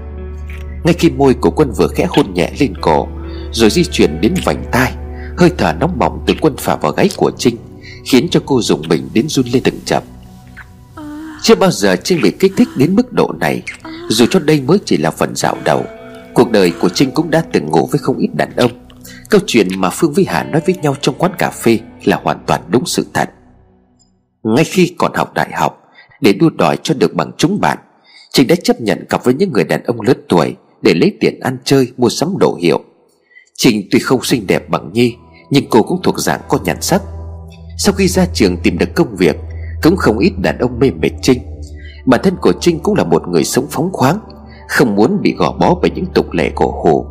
[0.83, 3.07] Ngay khi môi của quân vừa khẽ hôn nhẹ lên cổ,
[3.51, 4.93] Rồi di chuyển đến vành tai,
[5.37, 7.57] Hơi thở nóng bỏng từ quân phả vào gáy của Trinh,
[8.05, 10.03] Khiến cho cô dùng mình đến run lên từng chậm
[11.41, 13.61] Chưa bao giờ Trinh bị kích thích đến mức độ này,
[14.09, 15.83] Dù cho đây mới chỉ là phần dạo đầu,
[16.33, 18.71] Cuộc đời của Trinh cũng đã từng ngủ với không ít đàn ông.
[19.29, 22.39] Câu chuyện mà Phương với Hà nói với nhau trong quán cà phê Là hoàn
[22.45, 23.29] toàn đúng sự thật.
[24.43, 25.78] Ngay khi còn học đại học
[26.21, 27.77] để đua đòi cho được bằng chúng bạn.
[28.33, 31.39] Trinh đã chấp nhận cặp với những người đàn ông lớn tuổi Để lấy tiền
[31.39, 32.83] ăn chơi, mua sắm đồ hiệu.
[33.55, 35.15] Trinh tuy không xinh đẹp bằng Nhi,
[35.49, 37.01] Nhưng cô cũng thuộc dạng có nhàn sắc.
[37.77, 39.35] Sau khi ra trường tìm được công việc,
[39.83, 41.39] Cũng không ít đàn ông mê mệt Trinh.
[42.05, 44.19] Bản thân của Trinh cũng là một người sống phóng khoáng,
[44.69, 47.05] Không muốn bị gò bó bởi những tục lệ cổ hủ.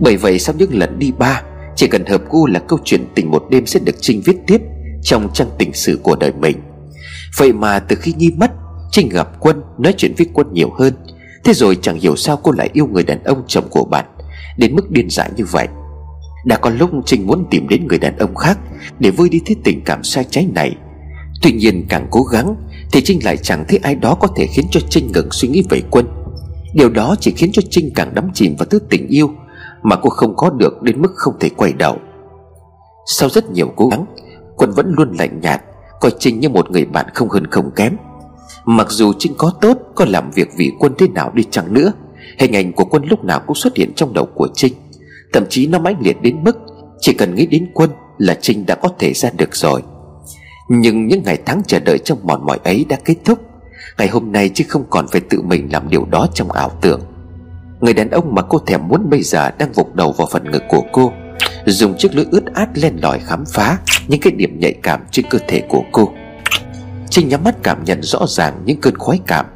[0.00, 1.42] Bởi vậy sau những lần đi ba,
[1.76, 4.62] Chỉ cần hợp gu là câu chuyện tình một đêm sẽ được Trinh viết tiếp
[5.02, 6.56] Trong trang tình sử của đời mình.
[7.36, 8.50] Vậy mà từ khi Nhi mất
[8.90, 10.94] Trinh gặp Quân nói chuyện với Quân nhiều hơn.
[11.44, 14.04] Thế rồi chẳng hiểu sao cô lại yêu người đàn ông chồng của bạn,
[14.58, 15.68] Đến mức điên dại như vậy.
[16.44, 18.58] Đã có lúc Trinh muốn tìm đến người đàn ông khác
[18.98, 20.76] Để vơi đi thế tình cảm sai trái này.
[21.42, 22.56] Tuy nhiên càng cố gắng
[22.92, 25.62] Thì Trinh lại chẳng thấy ai đó có thể khiến cho Trinh ngừng suy nghĩ
[25.70, 26.06] về quân.
[26.74, 29.30] Điều đó chỉ khiến cho Trinh càng đắm chìm vào thứ tình yêu
[29.82, 31.96] Mà cô không có được đến mức không thể quay đầu.
[33.06, 34.04] Sau rất nhiều cố gắng,
[34.56, 35.62] Quân vẫn luôn lạnh nhạt
[36.00, 37.96] Coi Trinh như một người bạn không hơn không kém.
[38.64, 41.92] Mặc dù Trinh có tốt, Có làm việc vì quân thế nào đi chăng nữa,
[42.38, 44.72] Hình ảnh của quân lúc nào cũng xuất hiện trong đầu của Trinh
[45.32, 46.58] Thậm chí nó mãnh liệt đến mức
[47.00, 49.82] Chỉ cần nghĩ đến quân là Trinh đã có thể ra được rồi.
[50.68, 53.38] Nhưng những ngày tháng chờ đợi trong mòn mỏi ấy đã kết thúc.
[53.98, 57.00] Ngày hôm nay chứ không còn phải tự mình làm điều đó trong ảo tưởng.
[57.80, 60.62] Người đàn ông mà cô thèm muốn bây giờ đang vụt đầu vào phần ngực
[60.68, 61.12] của cô,
[61.66, 63.78] Dùng chiếc lưỡi ướt át len lỏi khám phá.
[64.08, 66.12] Những cái điểm nhạy cảm trên cơ thể của cô.
[67.10, 69.46] Trinh nhắm mắt cảm nhận rõ ràng những cơn khoái cảm,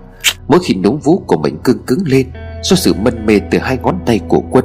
[0.48, 2.26] Mỗi khi núng vú của mình cưng cứng lên
[2.62, 4.64] Do sự mân mê từ hai ngón tay của quân,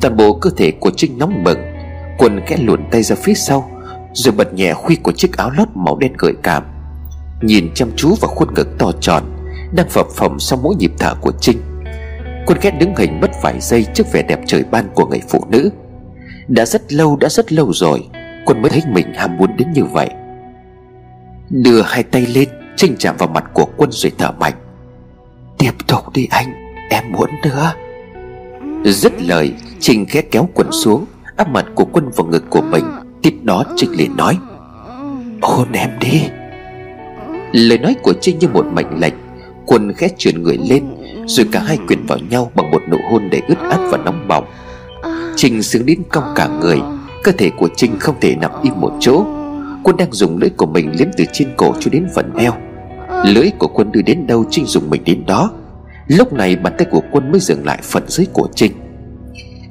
[0.00, 1.58] Toàn bộ cơ thể của Trinh nóng bừng.
[2.18, 3.70] Quân khẽ luồn tay ra phía sau,
[4.12, 6.62] Rồi bật nhẹ khuy của chiếc áo lót màu đen gợi cảm.
[7.42, 9.22] Nhìn chăm chú vào khuôn ngực to tròn,
[9.74, 11.60] Đang phập phồng sau mỗi nhịp thở của Trinh,
[12.46, 15.44] Quân ghét đứng hình mất vài giây trước vẻ đẹp trời ban của người phụ
[15.48, 15.70] nữ.
[16.48, 18.08] Đã rất lâu, đã rất lâu rồi
[18.44, 20.08] Quân mới thấy mình ham muốn đến như vậy.
[21.50, 24.54] Đưa hai tay lên Trinh chạm vào mặt của quân rồi thở mạnh.
[25.58, 26.54] Tiếp tục đi anh,
[26.90, 27.72] Em muốn nữa.
[28.84, 31.04] Dứt lời, Trinh khẽ kéo quần xuống,
[31.36, 32.84] Áp mặt của quân vào ngực của mình,
[33.22, 34.38] Tiếp đó Trinh liền nói,
[35.42, 36.22] Hôn em đi.
[37.52, 39.14] Lời nói của Trinh như một mệnh lệnh,
[39.66, 40.84] Quân khẽ chuyển người lên,
[41.26, 44.28] Rồi cả hai quyện vào nhau bằng một nụ hôn để ướt át và nóng
[44.28, 44.44] bỏng.
[45.36, 46.80] Trinh sướng đến cong cả người
[47.22, 49.24] Cơ thể của Trinh không thể nằm im một chỗ.
[49.82, 52.52] Quân đang dùng lưỡi của mình liếm từ trên cổ cho đến phần eo.
[53.24, 55.50] Lưỡi của quân đưa đến đâu Trinh dùng mình đến đó.
[56.06, 58.72] Lúc này bàn tay của quân mới dừng lại phần dưới của Trinh.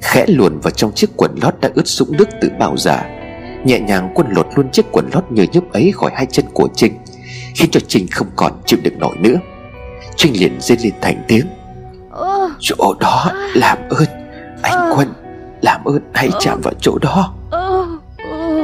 [0.02, 2.98] Khẽ luồn vào trong chiếc quần lót đã ướt sũng nước từ bao giờ.
[3.64, 6.68] Nhẹ nhàng quân lột luôn chiếc quần lót nhờ nhấp ấy khỏi hai chân của
[6.74, 6.92] Trinh
[7.54, 9.36] Khiến cho Trinh không còn chịu được nổi nữa.
[10.16, 11.46] Trinh liền rên lên thành tiếng.
[12.58, 14.08] Chỗ đó làm ơn.
[14.62, 15.08] Anh Quân
[15.62, 17.34] Làm ơn hãy chạm vào chỗ đó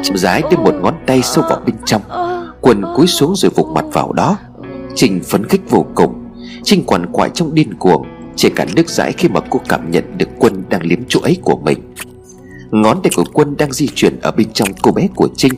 [0.03, 2.03] Chậm rãi đưa một ngón tay sâu vào bên trong.
[2.61, 4.39] Quần cúi xuống rồi vụt mặt vào đó.
[4.95, 6.25] Trinh phấn khích vô cùng.
[6.65, 8.07] Trinh quằn quại trong điên cuồng.
[8.37, 11.37] Chỉ cả nước dãi khi mà cô cảm nhận được Quân đang liếm chỗ ấy
[11.43, 11.79] của mình.
[12.71, 15.53] Ngón tay của Quân đang di chuyển ở bên trong cô bé của Trinh,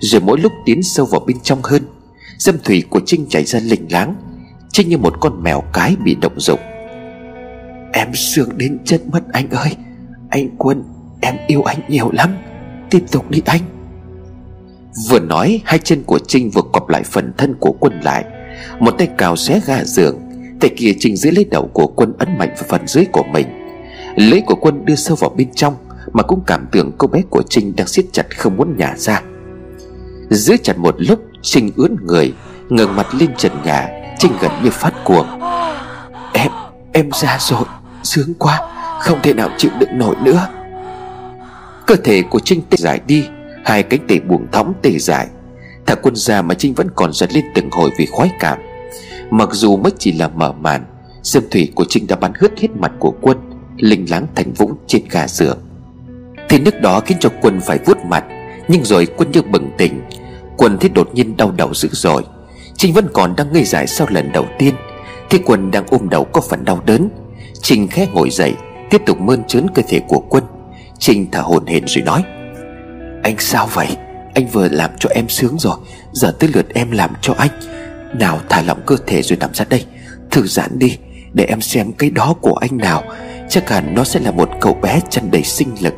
[0.00, 1.82] Rồi mỗi lúc tiến sâu vào bên trong hơn.
[2.38, 4.14] Dâm thủy của Trinh chảy ra lình láng
[4.72, 6.60] Trinh như một con mèo cái bị động dục.
[7.92, 9.76] Em sướng đến chết mất anh ơi.
[10.30, 10.84] Anh Quân,
[11.20, 12.30] Em yêu anh nhiều lắm.
[12.90, 13.60] Tiếp tục đi anh.
[15.08, 18.24] Vừa nói hai chân của Trinh vừa cọp lại phần thân của Quân lại.
[18.78, 20.18] Một tay cào xé ga giường
[20.60, 23.46] Tay kia Trinh giữ lấy đầu của Quân ấn mạnh vào phần dưới của mình.
[24.16, 25.74] Lưỡi của Quân đưa sâu vào bên trong
[26.12, 29.22] Mà cũng cảm tưởng cô bé của Trinh đang siết chặt không muốn nhả ra.
[30.30, 32.34] Giữ chặt một lúc Trinh ướn người
[32.68, 33.88] ngẩng mặt lên trần nhà
[34.18, 35.26] Trinh gần như phát cuồng.
[36.32, 36.50] Em,
[36.92, 37.64] em ra rồi
[38.02, 38.60] Sướng quá,
[39.00, 40.48] không thể nào chịu đựng nổi nữa.
[41.86, 43.24] Cơ thể của Trinh tê giải đi
[43.64, 45.26] Hai cánh tay buông thõng tê dại.
[45.86, 48.58] Thả quân ra mà Trinh vẫn còn giật lên từng hồi vì khoái cảm.
[49.30, 50.84] Mặc dù mới chỉ là mở màn
[51.22, 53.38] Dâm thủy của Trinh đã bắn hướt hết mặt của quân
[53.76, 55.58] Linh láng thành vũng trên gà giường
[56.48, 58.24] Thì nước đó khiến cho quân phải vuốt mặt,
[58.68, 60.00] Nhưng rồi quân như bừng tỉnh.
[60.56, 62.24] Quân thấy đột nhiên đau đầu dữ dội.
[62.76, 64.74] Trinh vẫn còn đang ngây dại sau lần đầu tiên.
[65.30, 67.08] Thì quân đang ôm đầu có phần đau đớn.
[67.62, 68.54] Trinh khẽ ngồi dậy,
[68.90, 70.44] Tiếp tục mơn trớn cơ thể của quân.
[70.98, 72.24] Trinh thở hổn hển rồi nói
[73.22, 73.88] anh sao vậy?
[74.34, 75.76] Anh vừa làm cho em sướng rồi.
[76.12, 77.50] Giờ tới lượt em làm cho anh.
[78.18, 79.84] Nào thả lỏng cơ thể rồi nằm ra đây.
[80.30, 80.98] Thư giãn đi,
[81.32, 83.02] Để em xem cái đó của anh nào.
[83.48, 85.94] Chắc hẳn nó sẽ là một cậu bé chân đầy sinh lực.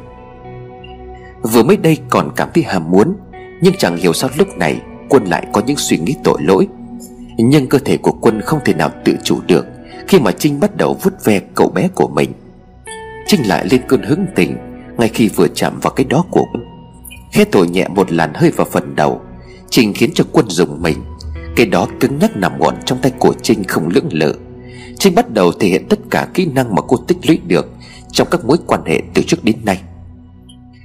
[1.42, 3.16] Vừa mới đây còn cảm thấy hàm muốn,
[3.60, 6.68] Nhưng chẳng hiểu sao lúc này Quân lại có những suy nghĩ tội lỗi.
[7.38, 9.66] Nhưng cơ thể của Quân không thể nào tự chủ được
[10.08, 12.32] Khi mà Trinh bắt đầu vút ve cậu bé của mình.
[13.26, 14.56] Trinh lại lên cơn hứng tình
[14.98, 16.71] Ngay khi vừa chạm vào cái đó của Quân.
[17.32, 19.20] Khẽ thổi nhẹ một làn hơi vào phần đầu
[19.70, 21.04] Trinh khiến cho Quân dùng mình.
[21.56, 24.34] Cái đó cứng nhắc nằm gọn trong tay của Trinh không lưỡng lự.
[24.98, 27.68] Trinh bắt đầu thể hiện tất cả kỹ năng mà cô tích lũy được
[28.12, 29.82] Trong các mối quan hệ từ trước đến nay.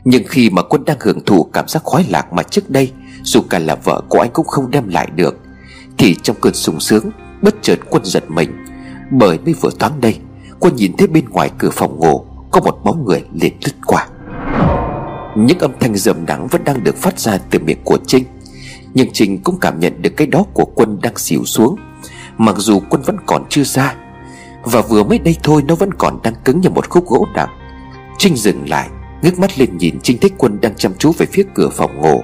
[0.05, 2.91] Nhưng khi mà Quân đang hưởng thụ cảm giác khoái lạc mà trước đây,
[3.23, 5.37] Dù cả là vợ của anh cũng không đem lại được,
[5.97, 7.03] Thì trong cơn sung sướng,
[7.41, 8.51] Bất chợt Quân giật mình.
[9.11, 10.17] Bởi mới vừa thoáng đây,
[10.59, 14.07] Quân nhìn thấy bên ngoài cửa phòng ngủ, Có một bóng người liền lướt qua.
[15.37, 18.23] Những âm thanh rầm đắng vẫn đang được phát ra từ miệng của Trinh.
[18.93, 21.75] Nhưng Trinh cũng cảm nhận được cái đó của Quân đang xỉu xuống.
[22.37, 23.95] Mặc dù Quân vẫn còn chưa ra,
[24.63, 27.49] Và vừa mới đây thôi nó vẫn còn đang cứng như một khúc gỗ nặng
[28.17, 28.89] Trinh dừng lại,
[29.21, 32.23] Ngước mắt lên nhìn Trinh thấy Quân đang chăm chú về phía cửa phòng ngủ.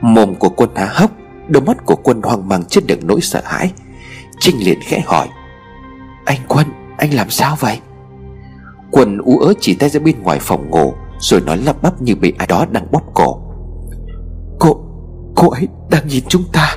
[0.00, 1.10] Mồm của Quân há hốc,
[1.48, 3.72] Đôi mắt của Quân hoang mang chết đựng nỗi sợ hãi.
[4.40, 5.28] Trinh liền khẽ hỏi,
[6.24, 6.66] Anh Quân,
[6.98, 7.80] anh làm sao vậy?
[8.90, 12.14] Quân ú ớ chỉ tay ra bên ngoài phòng ngủ rồi nói lắp bắp như
[12.14, 13.40] bị ai đó đang bóp cổ.
[14.58, 14.80] Cô
[15.36, 16.76] Cô ấy đang nhìn chúng ta.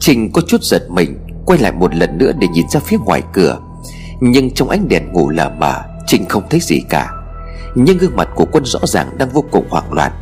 [0.00, 3.22] Trình có chút giật mình, Quay lại một lần nữa để nhìn ra phía ngoài
[3.32, 3.58] cửa.
[4.20, 7.12] Nhưng trong ánh đèn ngủ lờ mờ, Trình không thấy gì cả.
[7.74, 10.12] Nhưng gương mặt của quân rõ ràng đang vô cùng hoảng loạn.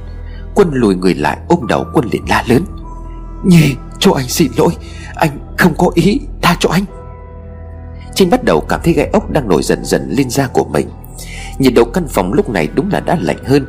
[0.55, 2.65] Quân lùi người lại ôm đầu quân liền la lớn.
[3.45, 4.73] Nhi cho anh xin lỗi.
[5.15, 6.85] Anh không có ý tha cho anh.
[8.15, 10.89] Trinh bắt đầu cảm thấy gai ốc đang nổi dần dần lên da của mình.
[11.59, 13.67] Nhiệt độ căn phòng lúc này đúng là đã lạnh hơn.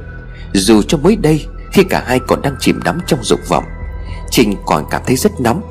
[0.54, 3.64] Dù cho mới đây Khi cả hai còn đang chìm đắm trong dục vọng
[4.30, 5.62] Trinh còn cảm thấy rất nóng.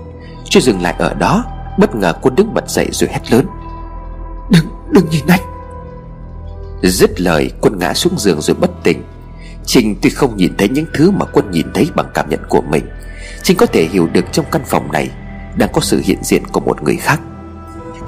[0.44, 1.44] Chưa dừng lại ở đó
[1.78, 3.46] Bất ngờ quân đứng bật dậy rồi hét lớn.
[4.50, 5.40] Đừng, đừng nhìn anh.
[6.82, 9.02] Dứt lời quân ngã xuống giường rồi bất tỉnh.
[9.66, 12.60] Trinh tuy không nhìn thấy những thứ mà quân nhìn thấy bằng cảm nhận của
[12.60, 12.86] mình
[13.42, 15.10] Trinh có thể hiểu được trong căn phòng này
[15.56, 17.20] Đang có sự hiện diện của một người khác.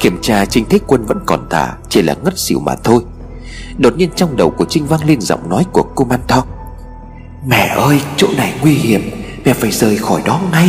[0.00, 3.02] Kiểm tra Trinh thấy quân vẫn còn tà Chỉ là ngất xỉu mà thôi
[3.78, 6.46] Đột nhiên trong đầu của Trinh vang lên giọng nói của cô Man Thong
[7.46, 9.10] Mẹ ơi, chỗ này nguy hiểm,
[9.44, 10.68] Mẹ phải rời khỏi đó ngay.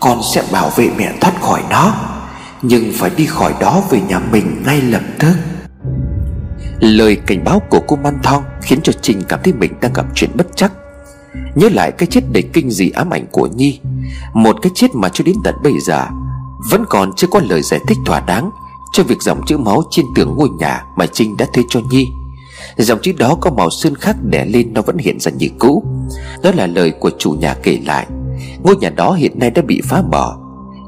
[0.00, 1.94] Con sẽ bảo vệ mẹ thoát khỏi nó,
[2.62, 5.34] Nhưng phải đi khỏi đó về nhà mình ngay lập tức.
[6.80, 10.06] Lời cảnh báo của cô Man Thong Khiến cho Trinh cảm thấy mình đang gặp
[10.14, 10.72] chuyện bất chắc.
[11.54, 13.80] Nhớ lại cái chết đầy kinh dị ám ảnh của Nhi,
[14.34, 16.06] Một cái chết mà cho đến tận bây giờ
[16.70, 18.50] Vẫn còn chưa có lời giải thích thỏa đáng
[18.92, 22.08] Cho việc dòng chữ máu trên tường ngôi nhà Mà Trinh đã thuê cho Nhi.
[22.76, 25.84] Dòng chữ đó có màu sơn khác đẻ lên Nó vẫn hiện ra như cũ.
[26.42, 28.06] Đó là lời của chủ nhà kể lại.
[28.62, 30.38] Ngôi nhà đó hiện nay đã bị phá bỏ.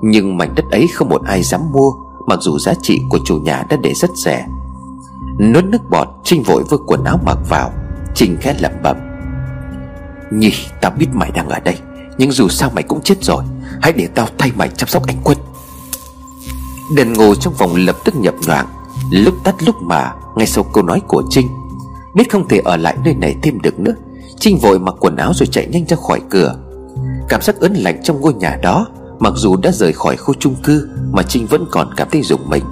[0.02, 1.90] Nhưng mảnh đất ấy không một ai dám mua,
[2.26, 4.46] Mặc dù giá trị của chủ nhà đã để rất rẻ.
[5.40, 7.72] Nuốt nước bọt, Trinh vội vơ quần áo mặc vào.
[8.14, 8.96] Trinh khẽ lẩm bẩm.
[10.30, 11.78] Nhi tao biết mày đang ở đây,
[12.18, 13.44] Nhưng dù sao mày cũng chết rồi.
[13.82, 15.38] Hãy để tao thay mày chăm sóc anh quân.
[16.96, 18.66] Đèn ngồi trong phòng lập tức nhập loạn.
[19.10, 21.48] Lúc tắt lúc mà, Ngay sau câu nói của Trinh
[22.14, 23.94] Biết không thể ở lại nơi này thêm được nữa.
[24.38, 26.56] Trinh vội mặc quần áo rồi chạy nhanh ra khỏi cửa.
[27.28, 28.86] Cảm giác ớn lạnh trong ngôi nhà đó,
[29.18, 32.50] Mặc dù đã rời khỏi khu chung cư, Mà Trinh vẫn còn cảm thấy rùng
[32.50, 32.64] mình.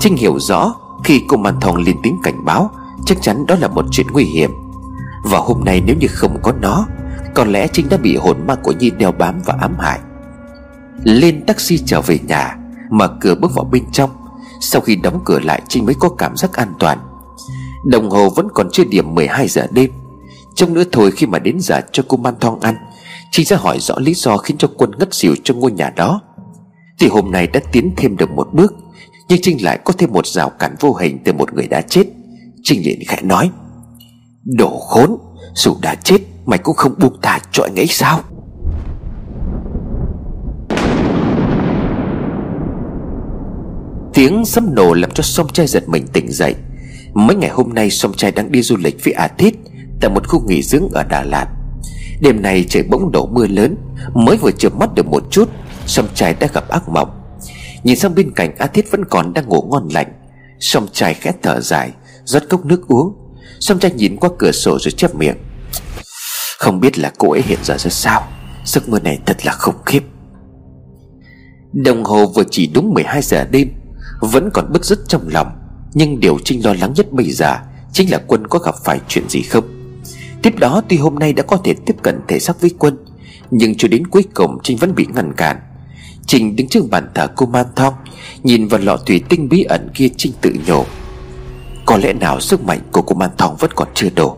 [0.00, 2.70] Trinh hiểu rõ, Khi cô màn thòng lên tiếng cảnh báo,
[3.06, 4.50] Chắc chắn đó là một chuyện nguy hiểm.
[5.24, 6.86] Và hôm nay nếu như không có nó,
[7.34, 10.00] Có lẽ Trinh đã bị hồn ma của Nhi đeo bám và ám hại.
[11.04, 12.56] Lên taxi trở về nhà
[12.90, 14.10] Mở cửa bước vào bên trong.
[14.60, 16.98] Sau khi đóng cửa lại, Trinh mới có cảm giác an toàn.
[17.86, 19.90] Đồng hồ vẫn còn chưa điểm 12 giờ đêm.
[20.54, 22.74] Trong nữa thôi khi mà đến giờ cho cô Man Thong ăn
[23.30, 26.20] Trinh sẽ hỏi rõ lý do khiến cho quân ngất xỉu trong ngôi nhà đó.
[26.98, 28.74] Thì hôm nay đã tiến thêm được một bước,
[29.28, 32.04] Nhưng Trinh lại có thêm một rào cản vô hình từ một người đã chết.
[32.62, 33.50] Trinh liền khẽ nói,
[34.44, 35.16] Đồ khốn,
[35.54, 38.20] Dù đã chết, Mày cũng không buông thả cho anh ấy sao?
[44.14, 46.54] Tiếng sấm nổ làm cho sông trai giật mình tỉnh dậy.
[47.16, 49.54] Mấy ngày hôm nay song trai đang đi du lịch với A Thít
[50.00, 51.46] Tại một khu nghỉ dưỡng ở Đà Lạt.
[52.20, 53.76] Đêm nay trời bỗng đổ mưa lớn,
[54.14, 55.50] Mới vừa chợp mắt được một chút
[55.86, 57.20] Song trai đã gặp ác mộng.
[57.84, 60.12] Nhìn sang bên cạnh A Thiết vẫn còn đang ngủ ngon lành.
[60.60, 61.90] Song trai khẽ thở dài,
[62.24, 63.16] rót cốc nước uống.
[63.60, 65.36] Song trai nhìn qua cửa sổ rồi chép miệng.
[66.58, 68.28] Không biết là cô ấy hiện giờ ra sao?
[68.64, 70.02] Giấc mơ này thật là khủng khiếp.
[71.72, 73.68] Đồng hồ vừa chỉ đúng 12 giờ đêm,
[74.20, 75.55] Vẫn còn bức rứt trong lòng.
[75.98, 77.58] Nhưng điều Trinh lo lắng nhất bây giờ
[77.92, 79.64] Chính là Quân có gặp phải chuyện gì không?
[80.42, 82.96] Tiếp đó tuy hôm nay đã có thể tiếp cận thể xác với Quân,
[83.50, 85.56] Nhưng cho đến cuối cùng Trinh vẫn bị ngăn cản.
[86.26, 87.94] Trinh đứng trước bàn thờ cô Man Thong,
[88.42, 90.84] Nhìn vào lọ thủy tinh bí ẩn kia Trinh tự nhủ.
[91.86, 94.36] Có lẽ nào sức mạnh của cô Man Thong vẫn còn chưa đủ.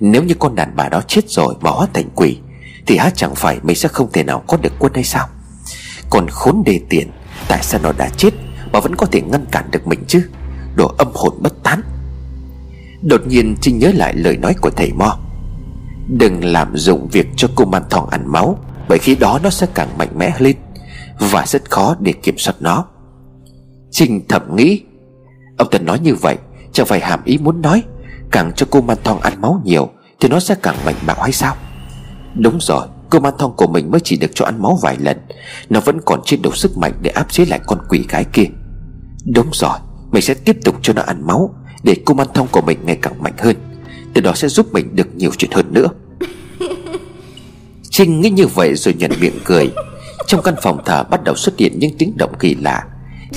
[0.00, 2.38] Nếu như con đàn bà đó chết rồi mà hóa thành quỷ,
[2.86, 5.28] Thì hát chẳng phải mình sẽ không thể nào có được quân hay sao?
[6.10, 7.10] Còn khốn đề tiền,
[7.48, 8.30] Tại sao nó đã chết
[8.72, 10.28] Mà vẫn có thể ngăn cản được mình chứ?
[10.76, 11.80] Đồ âm hồn bất tán.
[13.02, 15.18] Đột nhiên Trinh nhớ lại lời nói của thầy Mo.
[16.08, 18.58] Đừng làm dụng việc cho cô Man Thong ăn máu,
[18.88, 20.56] Bởi khi đó nó sẽ càng mạnh mẽ lên
[21.18, 22.84] Và rất khó để kiểm soát nó.
[23.90, 24.82] Trinh thầm nghĩ.
[25.58, 26.36] Ông ta nói như vậy,
[26.72, 27.82] Chẳng phải hàm ý muốn nói,
[28.30, 31.32] Càng cho cô Man Thong ăn máu nhiều Thì nó sẽ càng mạnh bạo hay
[31.32, 31.56] sao?
[32.34, 35.16] Đúng rồi, Cô Man Thong của mình mới chỉ được cho ăn máu vài lần,
[35.70, 38.46] Nó vẫn còn chưa đủ sức mạnh Để áp chế lại con quỷ gái kia.
[39.24, 39.78] Đúng rồi
[40.14, 42.98] mình sẽ tiếp tục cho nó ăn máu Để cô Man Thong của mình ngày
[43.02, 43.56] càng mạnh hơn.
[44.14, 45.86] Từ đó sẽ giúp mình được nhiều chuyện hơn nữa.
[47.90, 49.70] Trinh nghĩ như vậy rồi nhận miệng cười.
[50.26, 52.84] Trong căn phòng thờ bắt đầu xuất hiện những tiếng động kỳ lạ.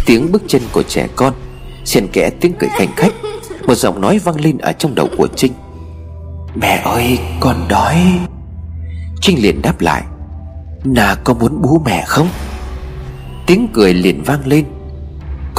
[0.06, 1.34] Tiếng bước chân của trẻ con
[1.86, 3.14] xen kẽ tiếng cười khanh khách.
[3.68, 5.54] Một giọng nói vang lên ở trong đầu của trinh.
[6.56, 7.98] Mẹ ơi con đói.
[9.22, 10.04] Trinh liền đáp lại.
[10.84, 12.28] Nà có muốn bú mẹ không?
[13.48, 14.66] Tiếng cười liền vang lên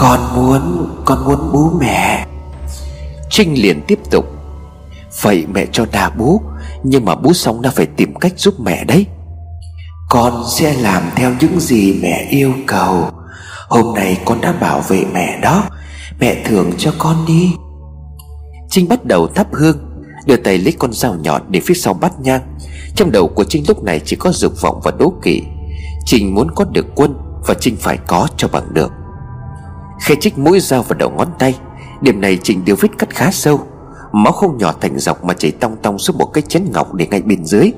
[0.00, 2.26] con muốn con muốn bú mẹ.
[3.30, 4.24] Trinh liền tiếp tục.
[5.22, 6.40] Vậy mẹ cho nà bú
[6.82, 9.06] nhưng mà bú xong nó phải tìm cách giúp mẹ đấy.
[10.08, 13.10] Con sẽ làm theo những gì mẹ yêu cầu.
[13.68, 15.64] Hôm nay con đã bảo vệ mẹ đó.
[16.20, 17.52] Mẹ thưởng cho con đi.
[18.70, 19.76] Trinh bắt đầu thắp hương
[20.26, 22.56] Đưa tay lấy con dao nhọn để phía sau bắt nhang.
[22.94, 25.42] Trong đầu của Trinh lúc này chỉ có dục vọng và đố kỵ.
[26.06, 27.14] Trinh muốn có được quân
[27.46, 28.92] Và Trinh phải có cho bằng được
[30.00, 31.58] Khe chích mũi dao vào đầu ngón tay,
[32.00, 33.60] Điểm này Trịnh đều vết cắt khá sâu.
[34.12, 37.06] Máu không nhỏ thành dọc mà chảy tong tong xuống một cái chén ngọc để
[37.06, 37.72] ngay bên dưới.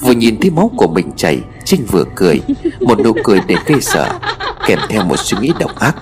[0.00, 2.40] Vừa nhìn thấy máu của mình chảy Trinh vừa cười,
[2.80, 4.18] Một nụ cười để gây sợ,
[4.66, 5.96] Kèm theo một suy nghĩ độc ác.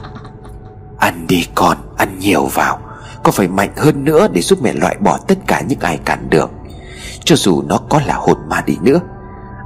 [0.99, 2.79] Ăn đi con, Ăn nhiều vào,
[3.23, 6.31] Có phải mạnh hơn nữa để giúp mẹ loại bỏ tất cả những ai cản
[6.31, 6.51] được
[7.25, 9.01] Cho dù nó có là hồn ma đi nữa,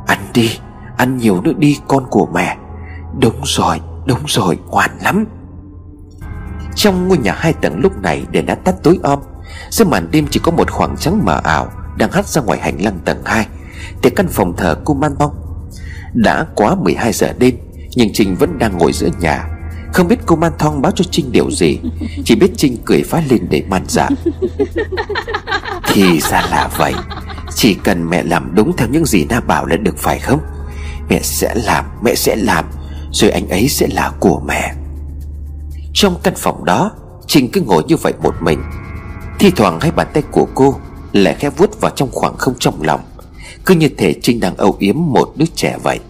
[0.07, 0.59] Ăn đi,
[0.97, 2.57] Ăn nhiều nữa đi con của mẹ.
[3.19, 5.40] Đúng rồi Đúng rồi, ngoan lắm.
[6.75, 9.19] Trong ngôi nhà hai tầng lúc này đèn đã tắt tối om.
[9.71, 12.85] Dưới màn đêm chỉ có một khoảng trắng mờ ảo Đang hắt ra ngoài hành
[12.85, 13.47] lang tầng 2
[14.03, 15.33] Từ căn phòng thờ cô Man mong
[16.15, 17.55] Đã quá 12 giờ đêm,
[17.95, 19.47] Nhưng Trinh vẫn đang ngồi giữa nhà.
[19.93, 21.79] Không biết cô Man Thong báo cho Trinh điều gì,
[22.25, 24.09] Chỉ biết Trinh cười phá lên để man dạ.
[25.93, 26.95] Thì ra là vậy,
[27.55, 30.41] Chỉ cần mẹ làm đúng theo những gì Na bảo là được phải không?
[31.09, 32.65] Mẹ sẽ làm, Mẹ sẽ làm,
[33.13, 34.75] Rồi anh ấy sẽ là của mẹ.
[36.01, 36.91] Trong căn phòng đó
[37.27, 38.63] Trinh cứ ngồi như vậy một mình.
[39.39, 40.75] Thi thoảng hai bàn tay của cô
[41.13, 43.01] Lại khẽ vuốt vào trong khoảng không trong lòng
[43.67, 46.01] Cứ như thể Trinh đang âu yếm một đứa trẻ vậy.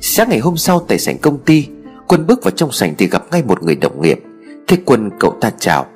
[0.00, 1.66] Sáng ngày hôm sau tại sảnh công ty
[2.06, 4.18] Quân bước vào trong sảnh thì gặp ngay một người đồng nghiệp.
[4.66, 5.86] Thế Quân cậu ta chào.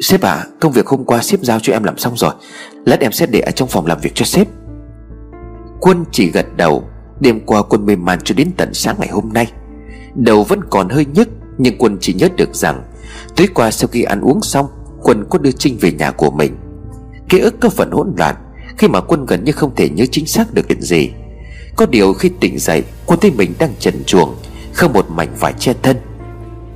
[0.00, 2.34] Sếp ạ à, công việc hôm qua sếp giao cho em làm xong rồi.
[2.86, 4.48] Lát em sẽ để ở trong phòng làm việc cho sếp.
[5.80, 6.88] Quân chỉ gật đầu.
[7.20, 9.52] Đêm qua Quân mê man cho đến tận sáng ngày hôm nay.
[10.14, 11.28] Đầu vẫn còn hơi nhức.
[11.58, 12.82] Nhưng Quân chỉ nhớ được rằng,
[13.36, 14.66] Tối qua sau khi ăn uống xong,
[15.02, 16.56] Quân có đưa Trinh về nhà của mình.
[17.28, 18.34] Ký ức có phần hỗn loạn
[18.78, 21.10] Khi mà Quân gần như không thể nhớ chính xác được chuyện gì.
[21.76, 24.34] Có điều khi tỉnh dậy, Quân thấy mình đang trần chuồng
[24.72, 25.96] Không một mảnh vải che thân.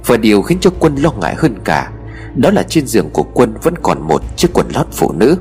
[0.07, 1.93] Và điều khiến cho Quân lo ngại hơn cả,
[2.37, 5.37] Đó là trên giường của Quân vẫn còn một chiếc quần lót phụ nữ.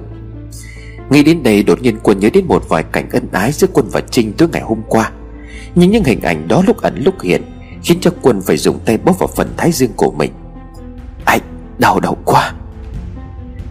[1.10, 3.86] Nghĩ đến đây, đột nhiên Quân nhớ đến một vài cảnh ân ái giữa Quân
[3.92, 5.12] và Trinh tối ngày hôm qua.
[5.76, 7.42] Nhưng những hình ảnh đó lúc ẩn lúc hiện
[7.88, 10.32] Khiến cho Quân phải dùng tay bóp vào phần thái dương của mình.
[11.26, 11.42] Anh,
[11.78, 12.54] đau đầu quá.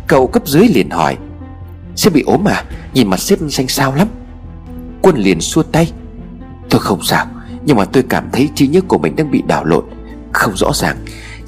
[0.07, 1.17] Cậu cấp dưới liền hỏi
[1.97, 2.65] Sếp bị ốm à?
[2.95, 4.09] Nhìn mặt sếp xanh xao lắm.
[5.03, 5.93] Quân liền xua tay
[6.71, 7.27] Tôi không sao,
[7.65, 9.85] Nhưng mà tôi cảm thấy trí nhớ của mình đang bị đảo lộn.
[10.33, 10.97] Không rõ ràng,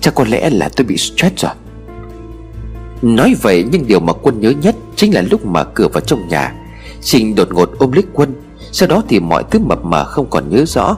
[0.00, 1.52] Chắc có lẽ là tôi bị stress rồi.
[3.02, 6.28] Nói vậy, nhưng điều mà quân nhớ nhất Chính là lúc mở cửa vào trong
[6.28, 6.54] nhà.
[7.00, 8.34] Trình đột ngột ôm lấy quân,
[8.72, 10.96] Sau đó thì mọi thứ mập mờ không còn nhớ rõ.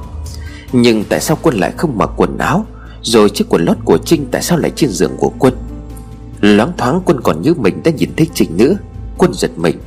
[0.72, 2.66] Nhưng tại sao quân lại không mặc quần áo?
[3.02, 5.54] Rồi chiếc quần lót của Trinh tại sao lại trên giường của quân?
[6.40, 8.76] Loáng thoáng quân còn như mình đã nhìn thấy Trinh nữa.
[9.18, 9.78] Quân giật mình.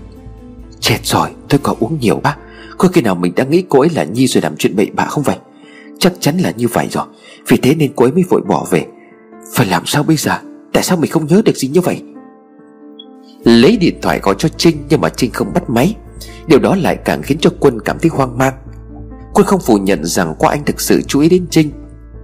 [0.80, 2.36] Chết rồi, tôi có uống nhiều bác
[2.78, 5.06] Có khi nào mình đã nghĩ cô ấy là Nhi rồi làm chuyện bậy bạ
[5.06, 5.38] không vậy?
[6.00, 7.06] Chắc chắn là như vậy rồi.
[7.48, 8.86] Vì thế nên cô ấy mới vội bỏ về.
[9.54, 10.38] Phải làm sao bây giờ?
[10.74, 12.02] Tại sao mình không nhớ được gì như vậy?
[13.44, 15.96] Lấy điện thoại gọi cho Trinh Nhưng mà Trinh không bắt máy.
[16.48, 18.54] Điều đó lại càng khiến cho Quân cảm thấy hoang mang.
[19.34, 21.72] Quân không phủ nhận rằng qua anh thực sự chú ý đến Trinh,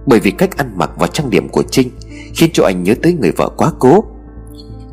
[0.06, 1.90] Bởi vì cách ăn mặc và trang điểm của Trinh
[2.34, 4.04] Khiến cho anh nhớ tới người vợ quá cố.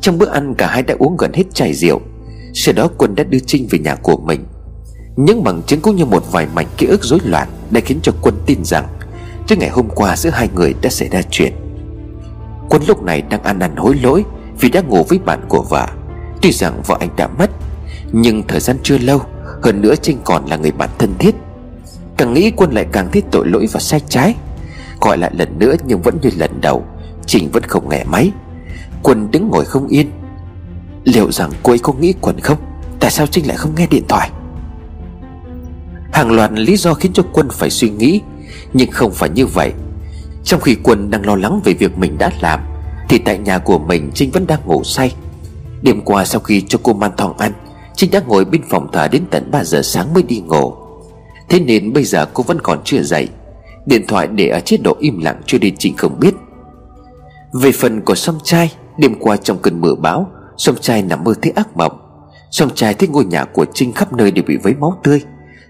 [0.00, 2.00] Trong bữa ăn, cả hai đã uống gần hết chai rượu,
[2.54, 4.44] Sau đó Quân đã đưa Trinh về nhà của mình.
[5.16, 8.12] Những bằng chứng cũng như một vài mảnh ký ức rối loạn Đã khiến cho
[8.22, 8.86] Quân tin rằng
[9.46, 11.52] Trước ngày hôm qua giữa hai người đã xảy ra chuyện.
[12.68, 14.24] Quân lúc này đang ăn năn hối lỗi
[14.60, 15.86] Vì đã ngủ với bạn của vợ.
[16.42, 17.50] Tuy rằng vợ anh đã mất,
[18.12, 19.20] Nhưng thời gian chưa lâu,
[19.62, 21.34] Hơn nữa Trinh còn là người bạn thân thiết.
[22.18, 24.34] Càng nghĩ Quân lại càng thấy tội lỗi và sai trái.
[25.00, 26.84] Gọi lại lần nữa nhưng vẫn như lần đầu,
[27.26, 28.30] trình vẫn không nghe máy.
[29.02, 30.10] Quân đứng ngồi không yên.
[31.04, 32.58] Liệu rằng cô ấy có nghĩ Quân không?
[33.00, 34.30] Tại sao Trinh lại không nghe điện thoại?
[36.12, 38.20] Hàng loạt lý do khiến cho Quân phải suy nghĩ,
[38.72, 39.72] Nhưng không phải như vậy.
[40.44, 42.60] Trong khi Quân đang lo lắng về việc mình đã làm,
[43.08, 45.14] Thì tại nhà của mình Trinh vẫn đang ngủ say.
[45.82, 47.52] Đêm qua sau khi cho cô man thong ăn,
[47.96, 50.74] Trinh đã ngồi bên phòng thờ đến tận 3 giờ sáng mới đi ngủ.
[51.48, 53.28] Thế nên bây giờ cô vẫn còn chưa dậy.
[53.86, 56.34] Điện thoại để ở chế độ im lặng cho nên Trinh không biết.
[57.52, 61.34] Về phần của song trai Đêm qua trong cơn mưa bão, Song trai nằm mơ
[61.42, 61.92] thấy ác mộng.
[62.50, 65.22] Song trai thấy ngôi nhà của Trinh khắp nơi đều bị vấy máu tươi.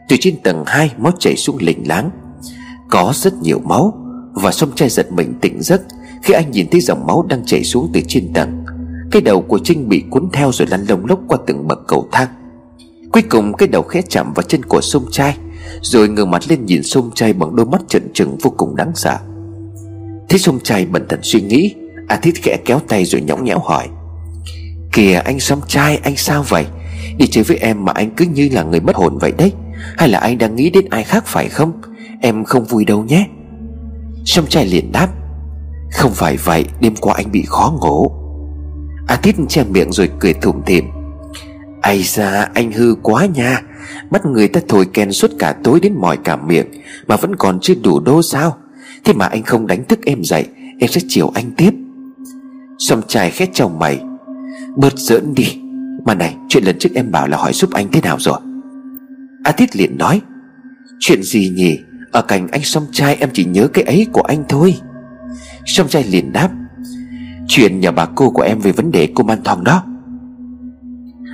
[0.08, 2.10] Từ trên tầng 2 máu chảy xuống lình láng.
[2.90, 3.94] Có rất nhiều máu,
[4.32, 5.82] Và song trai giật mình tỉnh giấc
[6.22, 8.64] Khi anh nhìn thấy dòng máu đang chảy xuống từ trên tầng.
[9.10, 12.08] Cái đầu của Trinh bị cuốn theo rồi lăn lông lốc qua từng bậc cầu
[12.12, 12.28] thang.
[13.12, 15.36] Cuối cùng cái đầu khẽ chạm vào chân của sông trai
[15.82, 18.92] rồi ngửa mặt lên nhìn sông trai bằng đôi mắt trợn trừng vô cùng đáng
[18.94, 19.18] sợ.
[20.28, 21.74] Thế sông trai bần thần suy nghĩ
[22.08, 23.88] A Thít khẽ kéo tay rồi nhõng nhẽo hỏi,
[24.92, 26.66] Kìa, anh sông trai anh sao vậy?
[27.16, 29.52] Đi chơi với em mà anh cứ như là người mất hồn vậy đấy.
[29.96, 31.72] Hay là anh đang nghĩ đến ai khác phải không?
[32.20, 33.26] Em không vui đâu nhé.
[34.24, 35.08] Sông trai liền đáp,
[35.92, 38.10] Không phải vậy, Đêm qua anh bị khó ngủ.
[39.06, 40.84] A Thít che miệng rồi cười thủm thỉm
[41.82, 43.62] Ây da, anh hư quá nha.
[44.10, 46.66] Bắt người ta thổi kèn suốt cả tối đến mỏi cả miệng,
[47.06, 48.56] Mà vẫn còn chưa đủ đô sao?
[49.04, 50.46] Thế mà anh không đánh thức em dậy,
[50.80, 51.74] Em sẽ chiều anh tiếp.
[52.78, 54.00] Xong trai khét chồng mày.
[54.76, 55.58] Bớt giỡn đi.
[56.04, 58.38] Mà này, chuyện lần trước em bảo là hỏi giúp anh thế nào rồi?
[59.44, 60.20] A Thiết liền nói.
[61.00, 61.78] Chuyện gì nhỉ?
[62.12, 64.74] Ở cạnh anh song trai em chỉ nhớ cái ấy của anh thôi.
[65.66, 66.50] Song trai liền đáp.
[67.48, 69.84] Chuyện nhờ bà cô của em về vấn đề cô man thong đó.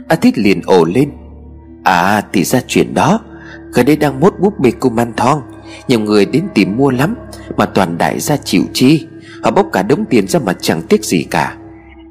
[0.08, 1.10] A Thiết liền ồ lên.
[1.84, 3.20] À thì ra chuyện đó.
[3.72, 5.42] Gần đây đang mốt búp bê cô man thong.
[5.88, 7.14] Nhiều người đến tìm mua lắm,
[7.56, 9.06] Mà toàn đại gia chịu chi.
[9.42, 11.56] Họ bốc cả đống tiền ra mà chẳng tiếc gì cả.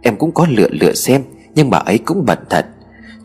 [0.01, 1.23] Em cũng có lựa lựa xem,
[1.55, 2.65] Nhưng bà ấy cũng bận thật.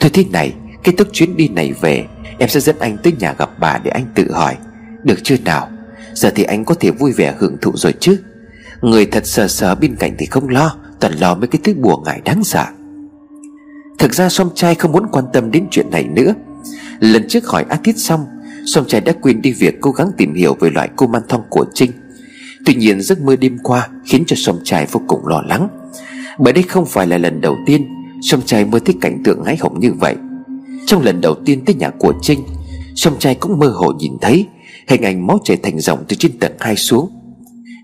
[0.01, 2.05] Thôi thế này, Kết thúc chuyến đi này về,
[2.39, 4.57] Em sẽ dẫn anh tới nhà gặp bà để anh tự hỏi.
[5.03, 5.69] Được chưa nào?
[6.15, 8.21] Giờ thì anh có thể vui vẻ hưởng thụ rồi chứ.
[8.81, 11.97] Người thật sờ sờ bên cạnh thì không lo, Toàn lo mấy cái thứ bùa
[11.97, 12.65] ngải đáng sợ.
[13.99, 16.35] Thực ra Som trai không muốn quan tâm đến chuyện này nữa.
[17.01, 18.27] Lần trước hỏi A Thiết xong
[18.67, 21.43] Som trai đã quên đi việc cố gắng tìm hiểu về loại cô man thong
[21.51, 21.91] của Trinh.
[22.67, 25.69] Tuy nhiên giấc mơ đêm qua Khiến cho Som trai vô cùng lo lắng.
[26.39, 27.89] Bởi đây không phải là lần đầu tiên
[28.23, 30.17] Som trai mơ thấy cảnh tượng hái hồng như vậy.
[30.87, 32.45] Trong lần đầu tiên tới nhà của Trinh
[32.95, 34.47] Som trai cũng mơ hồ nhìn thấy
[34.89, 37.11] Hình ảnh máu chảy thành dòng từ trên tầng hai xuống.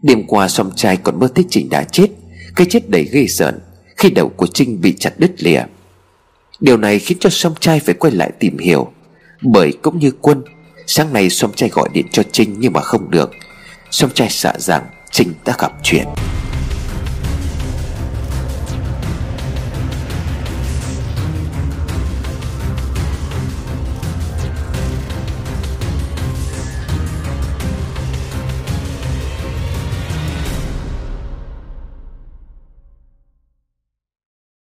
[0.03, 2.09] Đêm qua Som trai còn mơ thấy Trinh đã chết,
[2.57, 3.59] Cái chết đầy ghê rợn
[3.97, 5.63] Khi đầu của Trinh bị chặt đứt lìa.
[6.65, 8.93] Điều này khiến cho song trai phải quay lại tìm hiểu.
[9.43, 10.43] Bởi cũng như quân,
[10.87, 13.31] Sáng nay song trai gọi điện cho Trinh nhưng mà không được.
[13.91, 16.05] Song trai sợ rằng Trinh đã gặp chuyện.